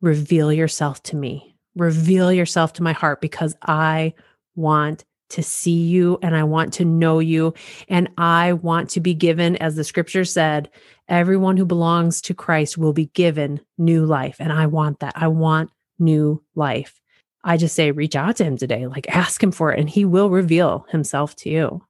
reveal 0.00 0.52
yourself 0.52 1.02
to 1.04 1.16
me. 1.16 1.56
Reveal 1.76 2.32
yourself 2.32 2.72
to 2.74 2.82
my 2.82 2.92
heart 2.92 3.20
because 3.20 3.56
I 3.62 4.14
want 4.56 5.04
to 5.30 5.42
see 5.42 5.86
you 5.86 6.18
and 6.22 6.34
I 6.34 6.42
want 6.42 6.72
to 6.74 6.84
know 6.84 7.20
you. 7.20 7.54
And 7.88 8.08
I 8.18 8.54
want 8.54 8.90
to 8.90 9.00
be 9.00 9.14
given, 9.14 9.56
as 9.56 9.76
the 9.76 9.84
scripture 9.84 10.24
said, 10.24 10.68
everyone 11.08 11.56
who 11.56 11.64
belongs 11.64 12.20
to 12.22 12.34
Christ 12.34 12.76
will 12.76 12.92
be 12.92 13.06
given 13.06 13.60
new 13.78 14.04
life. 14.04 14.36
And 14.40 14.52
I 14.52 14.66
want 14.66 15.00
that. 15.00 15.12
I 15.16 15.28
want 15.28 15.70
new 15.98 16.42
life. 16.54 17.00
I 17.44 17.56
just 17.56 17.74
say, 17.74 17.90
reach 17.90 18.16
out 18.16 18.36
to 18.36 18.44
him 18.44 18.56
today, 18.56 18.86
like 18.86 19.08
ask 19.14 19.42
him 19.42 19.52
for 19.52 19.72
it, 19.72 19.80
and 19.80 19.88
he 19.88 20.04
will 20.04 20.28
reveal 20.28 20.86
himself 20.90 21.34
to 21.36 21.48
you. 21.48 21.82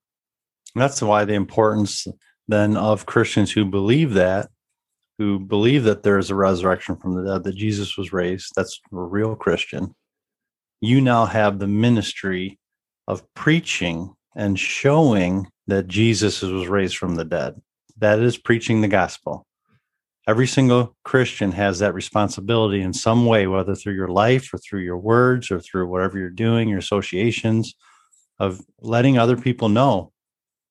That's 0.75 1.03
why 1.03 1.25
the 1.25 1.35
importance 1.35 2.07
then 2.47 2.77
of 2.77 3.07
Christians 3.07 3.51
who 3.51 3.65
believe 3.65 4.15
that 4.15 4.51
who 5.21 5.39
believe 5.39 5.85
that 5.85 6.03
there 6.03 6.17
is 6.17 6.31
a 6.31 6.35
resurrection 6.35 6.97
from 6.97 7.15
the 7.15 7.23
dead, 7.23 7.45
that 7.45 7.55
Jesus 7.55 7.99
was 7.99 8.11
raised, 8.11 8.53
that's 8.57 8.81
a 8.91 8.97
real 8.97 9.37
Christian, 9.37 9.95
you 10.81 10.99
now 11.03 11.27
have 11.27 11.59
the 11.59 11.67
ministry 11.67 12.59
of 13.07 13.23
preaching 13.35 14.15
and 14.35 14.59
showing 14.59 15.47
that 15.67 15.89
Jesus 15.89 16.41
was 16.41 16.69
raised 16.69 16.97
from 16.97 17.17
the 17.17 17.27
dead. 17.27 17.61
That 17.99 18.19
is 18.21 18.39
preaching 18.39 18.81
the 18.81 18.89
gospel. 18.89 19.47
Every 20.27 20.47
single 20.47 20.97
Christian 21.05 21.53
has 21.53 21.81
that 21.81 21.93
responsibility 21.93 22.81
in 22.81 22.95
some 22.95 23.27
way, 23.27 23.47
whether 23.47 23.75
through 23.75 23.97
your 23.97 24.09
life 24.09 24.55
or 24.55 24.59
through 24.59 24.81
your 24.81 24.97
words 24.97 25.51
or 25.51 25.61
through 25.61 25.87
whatever 25.89 26.19
you're 26.19 26.31
doing, 26.31 26.71
your 26.71 26.79
associations, 26.79 27.75
of 28.39 28.63
letting 28.81 29.19
other 29.19 29.37
people 29.37 29.69
know 29.69 30.13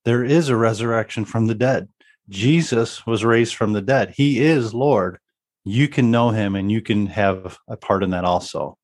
there 0.05 0.23
is 0.23 0.49
a 0.49 0.55
resurrection 0.55 1.23
from 1.23 1.45
the 1.45 1.53
dead. 1.53 1.87
Jesus 2.29 3.05
was 3.05 3.25
raised 3.25 3.55
from 3.55 3.73
the 3.73 3.81
dead. 3.81 4.13
He 4.15 4.39
is 4.39 4.73
Lord. 4.73 5.17
You 5.65 5.87
can 5.87 6.11
know 6.11 6.29
him 6.29 6.55
and 6.55 6.71
you 6.71 6.81
can 6.81 7.07
have 7.07 7.57
a 7.67 7.75
part 7.75 8.03
in 8.03 8.11
that 8.11 8.25
also. 8.25 8.77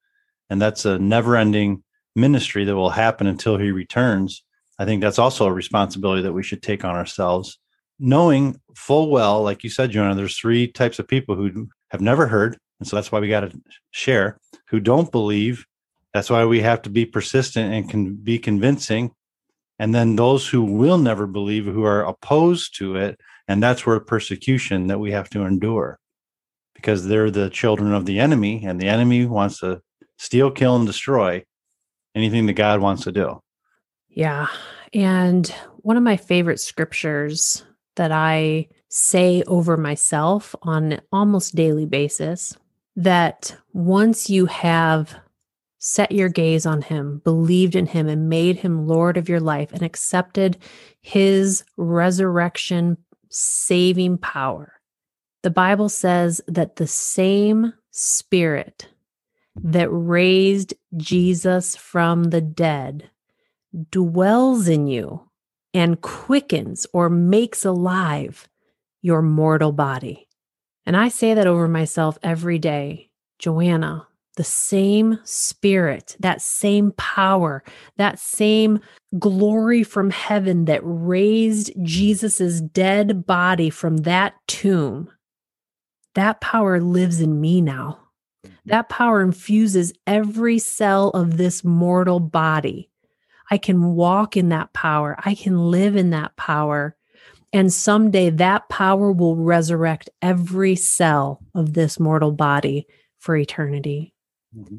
And 0.50 0.62
that's 0.62 0.86
a 0.86 1.00
never 1.00 1.36
ending 1.36 1.84
ministry 2.16 2.66
that 2.66 2.76
will 2.76 2.90
happen 2.90 3.28
until 3.28 3.58
he 3.58 3.72
returns. 3.72 4.44
I 4.80 4.86
think 4.86 5.02
that's 5.02 5.20
also 5.20 5.46
a 5.46 5.54
responsibility 5.54 6.22
that 6.24 6.34
we 6.34 6.44
should 6.44 6.62
take 6.62 6.84
on 6.84 6.96
ourselves, 6.96 7.60
knowing 8.00 8.60
full 8.76 9.10
well, 9.10 9.42
like 9.42 9.64
you 9.64 9.70
said, 9.70 9.92
Jonah, 9.92 10.16
there's 10.16 10.38
three 10.38 10.68
types 10.68 11.00
of 11.00 11.08
people 11.08 11.36
who 11.36 11.70
have 11.90 12.02
never 12.02 12.28
heard. 12.28 12.58
And 12.80 12.88
so 12.88 12.96
that's 12.96 13.12
why 13.12 13.20
we 13.20 13.30
got 13.30 13.42
to 13.42 13.62
share, 13.92 14.38
who 14.68 14.80
don't 14.80 15.12
believe. 15.12 15.66
That's 16.14 16.30
why 16.30 16.46
we 16.46 16.62
have 16.62 16.82
to 16.84 16.90
be 16.90 17.06
persistent 17.06 17.74
and 17.74 17.90
can 17.90 18.16
be 18.16 18.38
convincing. 18.40 19.12
And 19.80 19.94
then 19.94 20.16
those 20.16 20.48
who 20.48 20.64
will 20.64 20.98
never 20.98 21.28
believe, 21.28 21.66
who 21.66 21.84
are 21.84 22.06
opposed 22.06 22.78
to 22.78 22.96
it, 22.96 23.20
and 23.48 23.62
that's 23.62 23.86
where 23.86 24.00
persecution 24.00 24.88
that 24.88 25.00
we 25.00 25.12
have 25.12 25.30
to 25.32 25.42
endure 25.42 26.00
because 26.74 27.08
they're 27.08 27.32
the 27.32 27.50
children 27.50 27.94
of 27.94 28.06
the 28.06 28.20
enemy, 28.20 28.64
and 28.66 28.80
the 28.80 28.88
enemy 28.88 29.26
wants 29.26 29.60
to 29.60 29.82
steal, 30.18 30.52
kill, 30.52 30.76
and 30.76 30.86
destroy 30.86 31.44
anything 32.14 32.46
that 32.46 32.54
God 32.54 32.82
wants 32.82 33.04
to 33.04 33.12
do. 33.12 33.40
Yeah. 34.10 34.48
And 34.94 35.48
one 35.78 35.98
of 35.98 36.04
my 36.04 36.18
favorite 36.18 36.60
scriptures 36.60 37.64
that 37.96 38.12
I 38.12 38.68
say 38.90 39.44
over 39.48 39.78
myself 39.78 40.56
on 40.62 40.94
an 40.94 41.02
almost 41.12 41.56
daily 41.56 41.86
basis 41.86 42.56
that 42.96 43.56
once 43.74 44.30
you 44.30 44.46
have 44.46 45.16
set 45.80 46.12
your 46.12 46.30
gaze 46.30 46.66
on 46.66 46.82
him, 46.82 47.22
believed 47.24 47.76
in 47.76 47.86
him, 47.86 48.08
and 48.08 48.28
made 48.28 48.58
him 48.58 48.88
Lord 48.88 49.18
of 49.18 49.30
your 49.30 49.40
life 49.40 49.72
and 49.72 49.84
accepted 49.84 50.58
his 51.02 51.64
resurrection 51.78 52.98
saving 53.30 54.18
power, 54.18 54.74
the 55.44 55.50
Bible 55.50 55.90
says 55.90 56.42
that 56.48 56.76
the 56.76 56.88
same 56.88 57.74
spirit 57.92 58.88
that 59.56 59.90
raised 59.90 60.74
Jesus 60.98 61.76
from 61.76 62.26
the 62.26 62.42
dead 62.42 63.10
dwells 63.92 64.68
in 64.68 64.88
you 64.88 65.30
and 65.74 66.02
quickens 66.02 66.88
or 66.94 67.10
makes 67.10 67.66
alive 67.66 68.48
your 69.02 69.22
mortal 69.22 69.72
body. 69.72 70.28
And 70.86 70.96
I 70.96 71.10
say 71.10 71.34
that 71.34 71.48
over 71.48 71.68
myself 71.68 72.18
every 72.24 72.60
day. 72.60 73.10
Joanna, 73.40 74.08
the 74.36 74.44
same 74.44 75.20
spirit, 75.24 76.16
that 76.20 76.42
same 76.42 76.92
power, 76.98 77.64
that 77.98 78.20
same 78.20 78.80
glory 79.18 79.84
from 79.84 80.10
heaven 80.10 80.66
that 80.66 80.82
raised 80.84 81.72
Jesus's 81.82 82.62
dead 82.62 83.26
body 83.26 83.70
from 83.70 83.98
that 83.98 84.36
tomb, 84.48 85.10
that 86.16 86.42
power 86.42 86.80
lives 86.80 87.22
in 87.22 87.40
me 87.40 87.62
now. 87.62 88.00
Mm-hmm. 88.46 88.70
That 88.70 88.90
power 88.90 89.22
infuses 89.22 89.94
every 90.08 90.60
cell 90.60 91.10
of 91.12 91.38
this 91.38 91.64
mortal 91.64 92.20
body. 92.20 92.90
I 93.52 93.58
can 93.58 93.94
walk 93.94 94.36
in 94.36 94.50
that 94.50 94.74
power. 94.74 95.16
I 95.20 95.36
can 95.36 95.70
live 95.70 95.96
in 95.96 96.10
that 96.10 96.36
power. 96.36 96.96
And 97.54 97.72
someday 97.72 98.32
that 98.32 98.68
power 98.70 99.12
will 99.12 99.36
resurrect 99.36 100.10
every 100.22 100.76
cell 100.76 101.42
of 101.54 101.74
this 101.74 102.00
mortal 102.00 102.32
body 102.32 102.88
for 103.20 103.38
eternity. 103.38 104.15
Mm-hmm. 104.58 104.78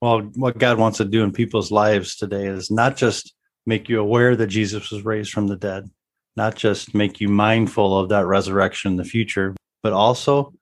Well, 0.00 0.20
what 0.34 0.58
God 0.58 0.78
wants 0.78 0.98
to 0.98 1.04
do 1.04 1.22
in 1.22 1.32
people's 1.32 1.70
lives 1.70 2.16
today 2.16 2.46
is 2.46 2.70
not 2.70 2.96
just 2.96 3.34
make 3.66 3.88
you 3.88 4.00
aware 4.00 4.36
that 4.36 4.48
Jesus 4.48 4.90
was 4.90 5.04
raised 5.04 5.32
from 5.32 5.46
the 5.46 5.56
dead, 5.56 5.90
not 6.36 6.56
just 6.56 6.94
make 6.94 7.20
you 7.20 7.28
mindful 7.28 7.98
of 7.98 8.10
that 8.10 8.26
resurrection 8.26 8.92
in 8.92 8.96
the 8.96 9.04
future, 9.04 9.54
but 9.82 9.92
also 9.92 10.52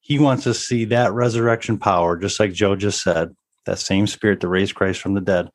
he 0.00 0.18
wants 0.18 0.44
to 0.44 0.54
see 0.54 0.84
that 0.86 1.12
resurrection 1.12 1.78
power, 1.78 2.16
just 2.16 2.40
like 2.40 2.52
Joe 2.52 2.76
just 2.76 3.02
said, 3.02 3.34
that 3.66 3.78
same 3.78 4.06
spirit 4.06 4.40
that 4.40 4.48
raised 4.48 4.74
Christ 4.74 5.00
from 5.00 5.14
the 5.14 5.20
dead 5.20 5.50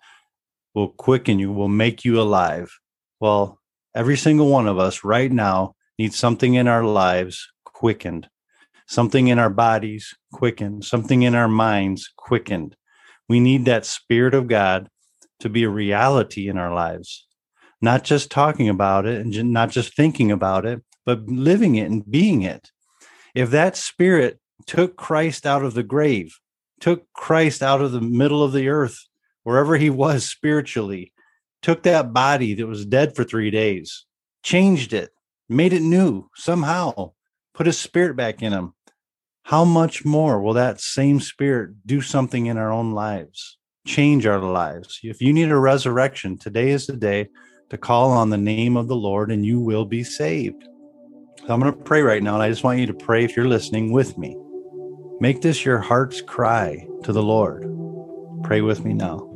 will 0.73 0.89
quicken 0.89 1.39
you, 1.39 1.51
will 1.51 1.69
make 1.69 2.05
you 2.05 2.19
alive. 2.19 2.77
Well, 3.19 3.59
every 3.95 4.17
single 4.17 4.49
one 4.49 4.67
of 4.67 4.77
us 4.77 5.03
right 5.03 5.31
now 5.31 5.75
needs 5.97 6.17
something 6.17 6.55
in 6.55 6.67
our 6.67 6.83
lives 6.83 7.49
quickened 7.63 8.27
something 8.85 9.27
in 9.27 9.39
our 9.39 9.49
bodies 9.49 10.15
quickened, 10.31 10.85
something 10.85 11.23
in 11.23 11.35
our 11.35 11.47
minds 11.47 12.11
quickened. 12.15 12.75
We 13.27 13.39
need 13.39 13.65
that 13.65 13.85
Spirit 13.85 14.33
of 14.33 14.47
God 14.47 14.89
to 15.39 15.49
be 15.49 15.63
a 15.63 15.69
reality 15.69 16.47
in 16.47 16.57
our 16.57 16.73
lives, 16.73 17.27
not 17.81 18.03
just 18.03 18.31
talking 18.31 18.69
about 18.69 19.05
it 19.05 19.21
and 19.21 19.51
not 19.51 19.71
just 19.71 19.95
thinking 19.95 20.31
about 20.31 20.65
it, 20.65 20.83
but 21.05 21.27
living 21.27 21.75
it 21.75 21.89
and 21.89 22.09
being 22.09 22.43
it. 22.43 22.69
If 23.33 23.49
that 23.51 23.75
Spirit 23.75 24.39
took 24.65 24.95
Christ 24.95 25.45
out 25.45 25.63
of 25.63 25.73
the 25.73 25.83
grave, 25.83 26.39
took 26.79 27.11
Christ 27.13 27.63
out 27.63 27.81
of 27.81 27.91
the 27.91 28.01
middle 28.01 28.43
of 28.43 28.53
the 28.53 28.69
earth, 28.69 28.99
wherever 29.43 29.77
he 29.77 29.89
was 29.89 30.25
spiritually, 30.25 31.11
took 31.61 31.83
that 31.83 32.13
body 32.13 32.53
that 32.53 32.67
was 32.67 32.85
dead 32.85 33.15
for 33.15 33.23
three 33.23 33.49
days, 33.49 34.05
changed 34.43 34.93
it, 34.93 35.11
made 35.49 35.73
it 35.73 35.81
new 35.81 36.29
somehow, 36.35 37.11
put 37.53 37.65
his 37.65 37.79
spirit 37.79 38.15
back 38.15 38.43
in 38.43 38.53
him, 38.53 38.74
how 39.45 39.63
much 39.63 40.03
more 40.03 40.41
will 40.41 40.53
that 40.53 40.81
same 40.81 41.19
spirit 41.19 41.69
do 41.85 42.01
something 42.01 42.47
in 42.47 42.57
our 42.57 42.71
own 42.71 42.93
lives, 42.93 43.59
change 43.85 44.25
our 44.25 44.39
lives? 44.39 44.99
If 45.03 45.21
you 45.21 45.31
need 45.33 45.51
a 45.51 45.57
resurrection, 45.57 46.35
today 46.35 46.71
is 46.71 46.87
the 46.87 46.97
day 46.97 47.27
to 47.69 47.77
call 47.77 48.09
on 48.09 48.31
the 48.31 48.39
name 48.39 48.75
of 48.75 48.87
the 48.87 48.95
Lord 48.95 49.31
and 49.31 49.45
you 49.45 49.59
will 49.59 49.85
be 49.85 50.03
saved. 50.03 50.63
So 51.45 51.53
I'm 51.53 51.59
going 51.59 51.71
to 51.71 51.79
pray 51.79 52.01
right 52.01 52.23
now, 52.23 52.33
and 52.33 52.41
I 52.41 52.49
just 52.49 52.63
want 52.63 52.79
you 52.79 52.87
to 52.87 52.93
pray 52.95 53.23
if 53.23 53.37
you're 53.37 53.47
listening 53.47 53.91
with 53.91 54.17
me. 54.17 54.35
Make 55.19 55.43
this 55.43 55.63
your 55.63 55.77
heart's 55.77 56.21
cry 56.21 56.87
to 57.03 57.13
the 57.13 57.21
Lord. 57.21 57.71
Pray 58.41 58.61
with 58.61 58.83
me 58.83 58.93
now. 58.93 59.29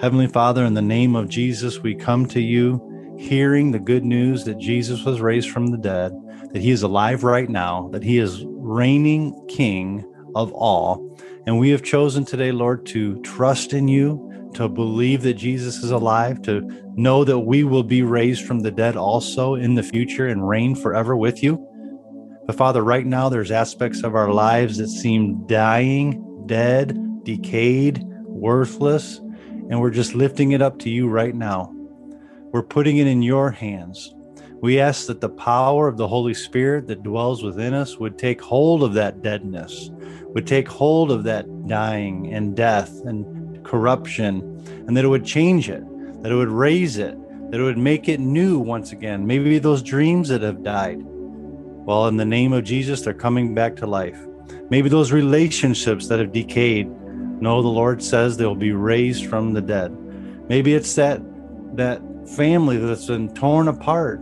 Heavenly 0.00 0.28
Father, 0.28 0.64
in 0.64 0.72
the 0.72 0.80
name 0.80 1.14
of 1.14 1.28
Jesus, 1.28 1.80
we 1.80 1.94
come 1.94 2.24
to 2.28 2.40
you 2.40 2.80
hearing 3.18 3.70
the 3.70 3.78
good 3.78 4.06
news 4.06 4.44
that 4.46 4.56
Jesus 4.56 5.04
was 5.04 5.20
raised 5.20 5.50
from 5.50 5.66
the 5.66 5.76
dead, 5.76 6.12
that 6.54 6.62
he 6.62 6.70
is 6.70 6.82
alive 6.82 7.22
right 7.22 7.50
now, 7.50 7.90
that 7.92 8.02
he 8.02 8.16
is 8.16 8.46
reigning 8.72 9.46
king 9.48 10.04
of 10.34 10.52
all. 10.52 11.18
And 11.46 11.58
we 11.58 11.70
have 11.70 11.82
chosen 11.82 12.24
today, 12.24 12.52
Lord, 12.52 12.86
to 12.86 13.20
trust 13.22 13.72
in 13.72 13.88
you, 13.88 14.50
to 14.54 14.68
believe 14.68 15.22
that 15.22 15.34
Jesus 15.34 15.78
is 15.78 15.90
alive, 15.90 16.42
to 16.42 16.60
know 16.94 17.24
that 17.24 17.40
we 17.40 17.64
will 17.64 17.82
be 17.82 18.02
raised 18.02 18.46
from 18.46 18.60
the 18.60 18.70
dead 18.70 18.96
also 18.96 19.54
in 19.54 19.74
the 19.74 19.82
future 19.82 20.28
and 20.28 20.48
reign 20.48 20.74
forever 20.74 21.16
with 21.16 21.42
you. 21.42 21.66
But 22.46 22.56
Father, 22.56 22.82
right 22.82 23.06
now 23.06 23.28
there's 23.28 23.50
aspects 23.50 24.02
of 24.02 24.14
our 24.14 24.32
lives 24.32 24.76
that 24.78 24.88
seem 24.88 25.46
dying, 25.46 26.44
dead, 26.46 27.24
decayed, 27.24 28.02
worthless, 28.26 29.18
and 29.18 29.80
we're 29.80 29.90
just 29.90 30.14
lifting 30.14 30.52
it 30.52 30.60
up 30.60 30.78
to 30.80 30.90
you 30.90 31.08
right 31.08 31.34
now. 31.34 31.72
We're 32.52 32.62
putting 32.62 32.98
it 32.98 33.06
in 33.06 33.22
your 33.22 33.50
hands. 33.50 34.14
We 34.62 34.78
ask 34.78 35.08
that 35.08 35.20
the 35.20 35.28
power 35.28 35.88
of 35.88 35.96
the 35.96 36.06
Holy 36.06 36.34
Spirit 36.34 36.86
that 36.86 37.02
dwells 37.02 37.42
within 37.42 37.74
us 37.74 37.98
would 37.98 38.16
take 38.16 38.40
hold 38.40 38.84
of 38.84 38.94
that 38.94 39.20
deadness, 39.20 39.90
would 40.34 40.46
take 40.46 40.68
hold 40.68 41.10
of 41.10 41.24
that 41.24 41.66
dying 41.66 42.32
and 42.32 42.56
death 42.56 43.00
and 43.04 43.64
corruption, 43.64 44.40
and 44.86 44.96
that 44.96 45.04
it 45.04 45.08
would 45.08 45.24
change 45.24 45.68
it, 45.68 45.82
that 46.22 46.30
it 46.30 46.36
would 46.36 46.48
raise 46.48 46.96
it, 46.96 47.18
that 47.50 47.58
it 47.58 47.64
would 47.64 47.76
make 47.76 48.08
it 48.08 48.20
new 48.20 48.56
once 48.56 48.92
again. 48.92 49.26
Maybe 49.26 49.58
those 49.58 49.82
dreams 49.82 50.28
that 50.28 50.42
have 50.42 50.62
died. 50.62 51.00
Well, 51.02 52.06
in 52.06 52.16
the 52.16 52.24
name 52.24 52.52
of 52.52 52.62
Jesus, 52.62 53.02
they're 53.02 53.14
coming 53.14 53.56
back 53.56 53.74
to 53.76 53.86
life. 53.88 54.20
Maybe 54.70 54.88
those 54.88 55.10
relationships 55.10 56.06
that 56.06 56.20
have 56.20 56.30
decayed. 56.30 56.88
No, 56.88 57.62
the 57.62 57.68
Lord 57.68 58.00
says 58.00 58.36
they'll 58.36 58.54
be 58.54 58.70
raised 58.70 59.26
from 59.26 59.54
the 59.54 59.60
dead. 59.60 59.90
Maybe 60.48 60.74
it's 60.74 60.94
that 60.94 61.20
that 61.74 62.00
family 62.28 62.76
that's 62.76 63.06
been 63.06 63.34
torn 63.34 63.66
apart. 63.66 64.20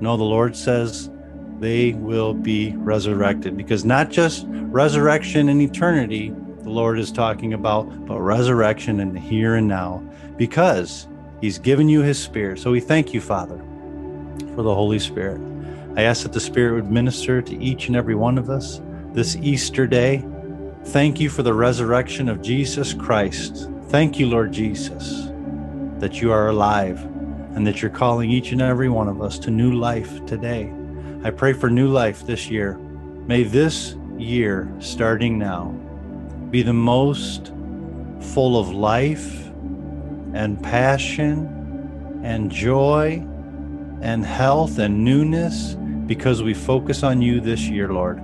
No, 0.00 0.16
the 0.16 0.24
Lord 0.24 0.54
says 0.56 1.10
they 1.58 1.92
will 1.94 2.34
be 2.34 2.74
resurrected 2.76 3.56
because 3.56 3.84
not 3.84 4.10
just 4.10 4.46
resurrection 4.48 5.48
in 5.48 5.60
eternity, 5.60 6.32
the 6.62 6.70
Lord 6.70 6.98
is 6.98 7.10
talking 7.10 7.52
about, 7.52 8.06
but 8.06 8.20
resurrection 8.20 9.00
in 9.00 9.12
the 9.12 9.20
here 9.20 9.56
and 9.56 9.66
now 9.66 10.02
because 10.36 11.08
He's 11.40 11.58
given 11.58 11.88
you 11.88 12.02
His 12.02 12.22
Spirit. 12.22 12.58
So 12.58 12.70
we 12.70 12.80
thank 12.80 13.12
you, 13.12 13.20
Father, 13.20 13.58
for 14.54 14.62
the 14.62 14.74
Holy 14.74 14.98
Spirit. 14.98 15.40
I 15.96 16.02
ask 16.02 16.22
that 16.22 16.32
the 16.32 16.40
Spirit 16.40 16.74
would 16.74 16.90
minister 16.90 17.42
to 17.42 17.56
each 17.56 17.88
and 17.88 17.96
every 17.96 18.14
one 18.14 18.38
of 18.38 18.50
us 18.50 18.80
this 19.12 19.36
Easter 19.36 19.86
day. 19.86 20.24
Thank 20.86 21.18
you 21.18 21.28
for 21.28 21.42
the 21.42 21.54
resurrection 21.54 22.28
of 22.28 22.40
Jesus 22.40 22.94
Christ. 22.94 23.68
Thank 23.88 24.18
you, 24.18 24.28
Lord 24.28 24.52
Jesus, 24.52 25.28
that 25.98 26.20
you 26.20 26.30
are 26.30 26.48
alive 26.48 27.04
and 27.54 27.66
that 27.66 27.82
you're 27.82 27.90
calling 27.90 28.30
each 28.30 28.52
and 28.52 28.62
every 28.62 28.88
one 28.88 29.08
of 29.08 29.22
us 29.22 29.38
to 29.40 29.50
new 29.50 29.72
life 29.72 30.24
today. 30.26 30.72
I 31.24 31.30
pray 31.30 31.52
for 31.52 31.68
new 31.68 31.88
life 31.88 32.26
this 32.26 32.48
year. 32.48 32.78
May 33.26 33.42
this 33.42 33.96
year, 34.16 34.72
starting 34.78 35.38
now, 35.38 35.70
be 36.50 36.62
the 36.62 36.72
most 36.72 37.52
full 38.20 38.58
of 38.58 38.70
life 38.70 39.46
and 40.34 40.62
passion 40.62 42.20
and 42.22 42.50
joy 42.50 43.24
and 44.00 44.24
health 44.24 44.78
and 44.78 45.04
newness 45.04 45.74
because 46.06 46.42
we 46.42 46.54
focus 46.54 47.02
on 47.02 47.20
you 47.20 47.40
this 47.40 47.68
year, 47.68 47.92
Lord. 47.92 48.22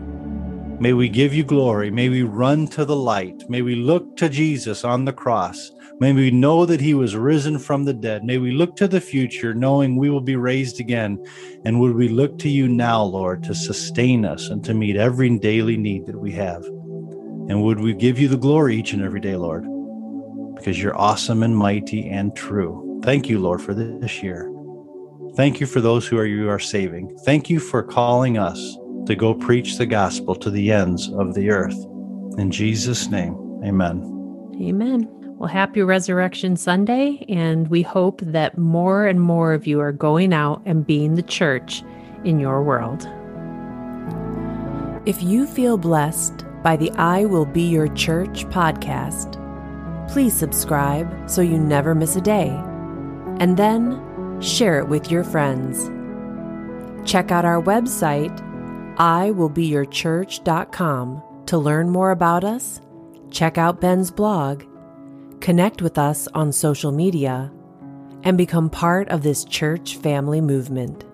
May 0.85 0.93
we 0.93 1.09
give 1.09 1.33
you 1.33 1.45
glory. 1.45 1.91
May 1.91 2.11
we 2.11 2.25
run 2.25 2.67
to 2.67 2.85
the 2.85 2.95
light. 2.95 3.49
May 3.49 3.63
we 3.63 3.75
look 3.75 4.19
to 4.19 4.29
Jesus 4.29 4.85
on 4.85 5.07
the 5.07 5.15
cross. 5.15 5.71
May 5.99 6.13
we 6.13 6.31
know 6.31 6.67
that 6.67 6.83
he 6.83 6.93
was 6.93 7.17
risen 7.17 7.59
from 7.59 7.85
the 7.85 7.95
dead. 7.95 8.23
May 8.23 8.37
we 8.37 8.51
look 8.51 8.77
to 8.77 8.87
the 8.87 9.01
future, 9.01 9.55
knowing 9.55 9.97
we 9.97 10.11
will 10.11 10.21
be 10.21 10.37
raised 10.37 10.81
again. 10.81 11.25
And 11.65 11.81
would 11.81 11.95
we 11.95 12.09
look 12.09 12.39
to 12.41 12.51
you 12.51 12.69
now, 12.69 13.03
Lord, 13.03 13.43
to 13.45 13.55
sustain 13.55 14.27
us 14.27 14.51
and 14.51 14.63
to 14.67 14.75
meet 14.75 14.97
every 14.97 15.39
daily 15.39 15.79
need 15.79 16.05
that 16.05 16.21
we 16.21 16.33
have? 16.33 16.63
And 16.67 17.63
would 17.63 17.81
we 17.81 17.95
give 17.95 18.19
you 18.19 18.29
the 18.29 18.37
glory 18.37 18.77
each 18.77 18.93
and 18.93 19.03
every 19.03 19.21
day, 19.21 19.37
Lord, 19.37 19.65
because 20.55 20.83
you're 20.83 21.01
awesome 21.01 21.43
and 21.43 21.57
mighty 21.57 22.11
and 22.11 22.37
true. 22.37 23.01
Thank 23.03 23.31
you, 23.31 23.39
Lord, 23.39 23.63
for 23.63 23.73
this 23.73 24.23
year. 24.23 24.53
Thank 25.35 25.61
you 25.61 25.67
for 25.67 25.81
those 25.81 26.07
who 26.07 26.19
are 26.19 26.27
you 26.27 26.51
are 26.51 26.59
saving. 26.59 27.17
Thank 27.25 27.49
you 27.49 27.59
for 27.59 27.83
calling 27.83 28.37
us 28.37 28.77
to 29.07 29.15
go 29.15 29.35
preach 29.35 29.77
the 29.77 29.87
gospel 29.87 30.35
to 30.37 30.51
the 30.51 30.73
ends 30.73 31.11
of 31.11 31.35
the 31.35 31.51
earth. 31.51 31.77
In 32.39 32.51
Jesus' 32.51 33.09
name, 33.09 33.35
amen. 33.65 34.11
Amen. 34.61 35.09
Well, 35.37 35.49
happy 35.49 35.83
Resurrection 35.83 36.57
Sunday, 36.57 37.25
and 37.29 37.69
we 37.69 37.83
hope 37.83 38.21
that 38.21 38.57
more 38.57 39.07
and 39.07 39.21
more 39.21 39.53
of 39.53 39.67
you 39.67 39.81
are 39.81 39.93
going 39.93 40.33
out 40.33 40.63
and 40.65 40.87
being 40.87 41.17
the 41.17 41.23
church 41.23 41.83
in 42.25 42.39
your 42.39 42.63
world. 42.63 43.07
If 45.07 45.23
you 45.23 45.47
feel 45.47 45.77
blessed 45.77 46.45
by 46.63 46.77
the 46.77 46.91
I 46.93 47.25
Will 47.27 47.45
Be 47.45 47.63
Your 47.63 47.89
Church 47.89 48.47
podcast, 48.47 49.41
please 50.11 50.33
subscribe 50.33 51.29
so 51.29 51.43
you 51.43 51.59
never 51.59 51.95
miss 51.95 52.17
a 52.17 52.21
day, 52.21 52.49
and 53.39 53.57
then 53.57 54.01
share 54.41 54.79
it 54.79 54.89
with 54.89 55.11
your 55.11 55.25
friends. 55.25 55.91
Check 57.09 57.31
out 57.31 57.45
our 57.45 57.61
website, 57.61 58.33
iwillbeyourchurch.com, 58.97 61.23
to 61.47 61.59
learn 61.59 61.91
more 61.91 62.11
about 62.11 62.45
us, 62.45 62.81
check 63.31 63.59
out 63.59 63.81
Ben's 63.81 64.11
blog, 64.11 64.65
connect 65.41 65.83
with 65.83 65.99
us 65.99 66.27
on 66.35 66.53
social 66.53 66.93
media, 66.93 67.53
and 68.23 68.39
become 68.39 68.71
part 68.71 69.09
of 69.09 69.23
this 69.23 69.45
church 69.45 69.97
family 69.97 70.41
movement. 70.41 71.05